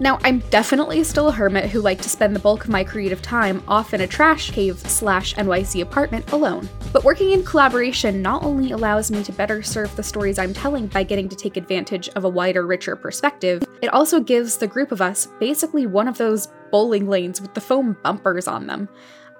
Now, 0.03 0.19
I'm 0.25 0.39
definitely 0.49 1.05
still 1.05 1.29
a 1.29 1.33
hermit 1.33 1.69
who 1.69 1.83
liked 1.83 2.03
to 2.05 2.09
spend 2.09 2.35
the 2.35 2.41
bulk 2.41 2.65
of 2.65 2.71
my 2.71 2.83
creative 2.83 3.21
time 3.21 3.63
off 3.69 3.93
in 3.93 4.01
a 4.01 4.07
trash 4.07 4.51
cave 4.51 4.79
slash 4.79 5.35
NYC 5.35 5.83
apartment 5.83 6.33
alone. 6.33 6.71
But 6.91 7.05
working 7.05 7.33
in 7.33 7.45
collaboration 7.45 8.23
not 8.23 8.43
only 8.43 8.71
allows 8.71 9.11
me 9.11 9.23
to 9.25 9.33
better 9.33 9.63
serve 9.63 9.95
the 9.95 10.03
stories 10.03 10.39
I'm 10.39 10.55
telling 10.55 10.87
by 10.87 11.03
getting 11.03 11.29
to 11.29 11.37
take 11.37 11.59
advantage 11.59 12.09
of 12.17 12.25
a 12.25 12.31
wider, 12.31 12.67
richer 12.67 12.97
perspective, 12.97 13.63
it 13.83 13.93
also 13.93 14.21
gives 14.21 14.57
the 14.57 14.67
group 14.67 14.91
of 14.91 15.03
us 15.03 15.29
basically 15.39 15.85
one 15.85 16.09
of 16.09 16.17
those 16.17 16.49
bowling 16.73 17.07
lanes 17.07 17.39
with 17.43 17.53
the 17.53 17.61
foam 17.61 17.95
bumpers 18.03 18.49
on 18.49 18.67
them. 18.67 18.89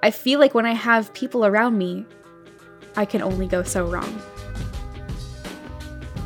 I 0.03 0.11
feel 0.11 0.39
like 0.39 0.55
when 0.55 0.67
I 0.67 0.75
have 0.75 1.15
people 1.15 1.47
around 1.47 1.79
me, 1.79 2.05
I 2.97 3.07
can 3.07 3.23
only 3.23 3.47
go 3.47 3.63
so 3.63 3.87
wrong. 3.87 4.21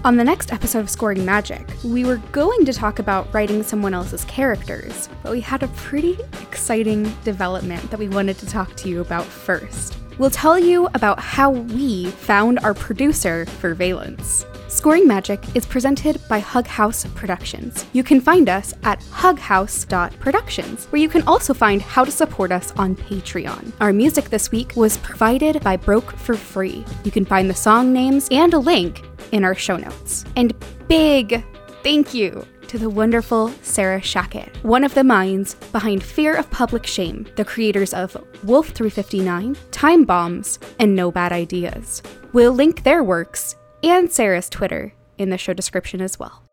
On 0.05 0.19
the 0.19 0.25
next 0.25 0.53
episode 0.53 0.81
of 0.81 0.91
Scoring 0.91 1.25
Magic, 1.25 1.67
we 1.83 2.05
were 2.05 2.19
going 2.31 2.67
to 2.67 2.75
talk 2.75 2.99
about 2.99 3.33
writing 3.33 3.63
someone 3.63 3.95
else's 3.95 4.23
characters, 4.27 5.09
but 5.23 5.33
we 5.33 5.41
had 5.41 5.63
a 5.63 5.69
pretty 5.69 6.19
exciting 6.43 7.05
development 7.25 7.91
that 7.91 7.99
we 7.99 8.11
wanted 8.11 8.37
to 8.37 8.47
talk 8.47 8.77
to 8.77 8.91
you 8.91 9.01
about 9.01 9.25
first. 9.25 9.97
We'll 10.19 10.29
tell 10.29 10.59
you 10.59 10.89
about 10.93 11.21
how 11.21 11.53
we 11.53 12.11
found 12.11 12.59
our 12.59 12.75
producer 12.75 13.47
for 13.47 13.73
Valence. 13.73 14.45
Scoring 14.75 15.07
Magic 15.07 15.41
is 15.55 15.65
presented 15.65 16.21
by 16.29 16.41
Hug 16.41 16.67
House 16.67 17.07
Productions. 17.15 17.87
You 17.93 18.03
can 18.03 18.21
find 18.21 18.49
us 18.49 18.75
at 18.83 18.99
hughouse.productions, 19.03 20.87
where 20.87 21.01
you 21.01 21.09
can 21.09 21.23
also 21.29 21.55
find 21.55 21.81
how 21.81 22.05
to 22.05 22.11
support 22.11 22.51
us 22.51 22.73
on 22.73 22.97
Patreon. 22.97 23.73
Our 23.81 23.93
music 23.93 24.31
this 24.31 24.51
week 24.51 24.75
was 24.75 24.97
provided 24.99 25.63
by 25.63 25.77
Broke 25.77 26.17
for 26.17 26.35
Free. 26.35 26.85
You 27.05 27.13
can 27.13 27.25
find 27.25 27.49
the 27.49 27.55
song 27.55 27.93
names 27.93 28.27
and 28.33 28.53
a 28.53 28.59
link 28.59 29.05
in 29.31 29.45
our 29.45 29.55
show 29.55 29.77
notes. 29.77 30.25
And 30.35 30.53
big 30.89 31.45
thank 31.85 32.13
you 32.13 32.45
to 32.67 32.77
the 32.77 32.91
wonderful 32.91 33.51
Sarah 33.63 34.01
Shachat, 34.01 34.57
one 34.65 34.83
of 34.83 34.93
the 34.95 35.05
minds 35.05 35.55
behind 35.71 36.03
Fear 36.03 36.35
of 36.35 36.51
Public 36.51 36.85
Shame, 36.85 37.29
the 37.37 37.45
creators 37.45 37.95
of 37.95 38.17
Wolf 38.43 38.71
359, 38.71 39.57
Time 39.71 40.05
Bombs, 40.05 40.59
and 40.81 40.97
No 40.97 41.13
Bad 41.13 41.31
Ideas. 41.31 42.03
We'll 42.33 42.53
link 42.53 42.83
their 42.83 43.05
works 43.05 43.55
and 43.85 44.11
Sarah's 44.11 44.49
Twitter 44.49 44.95
in 45.19 45.29
the 45.29 45.37
show 45.37 45.53
description 45.53 46.01
as 46.01 46.19
well. 46.19 46.44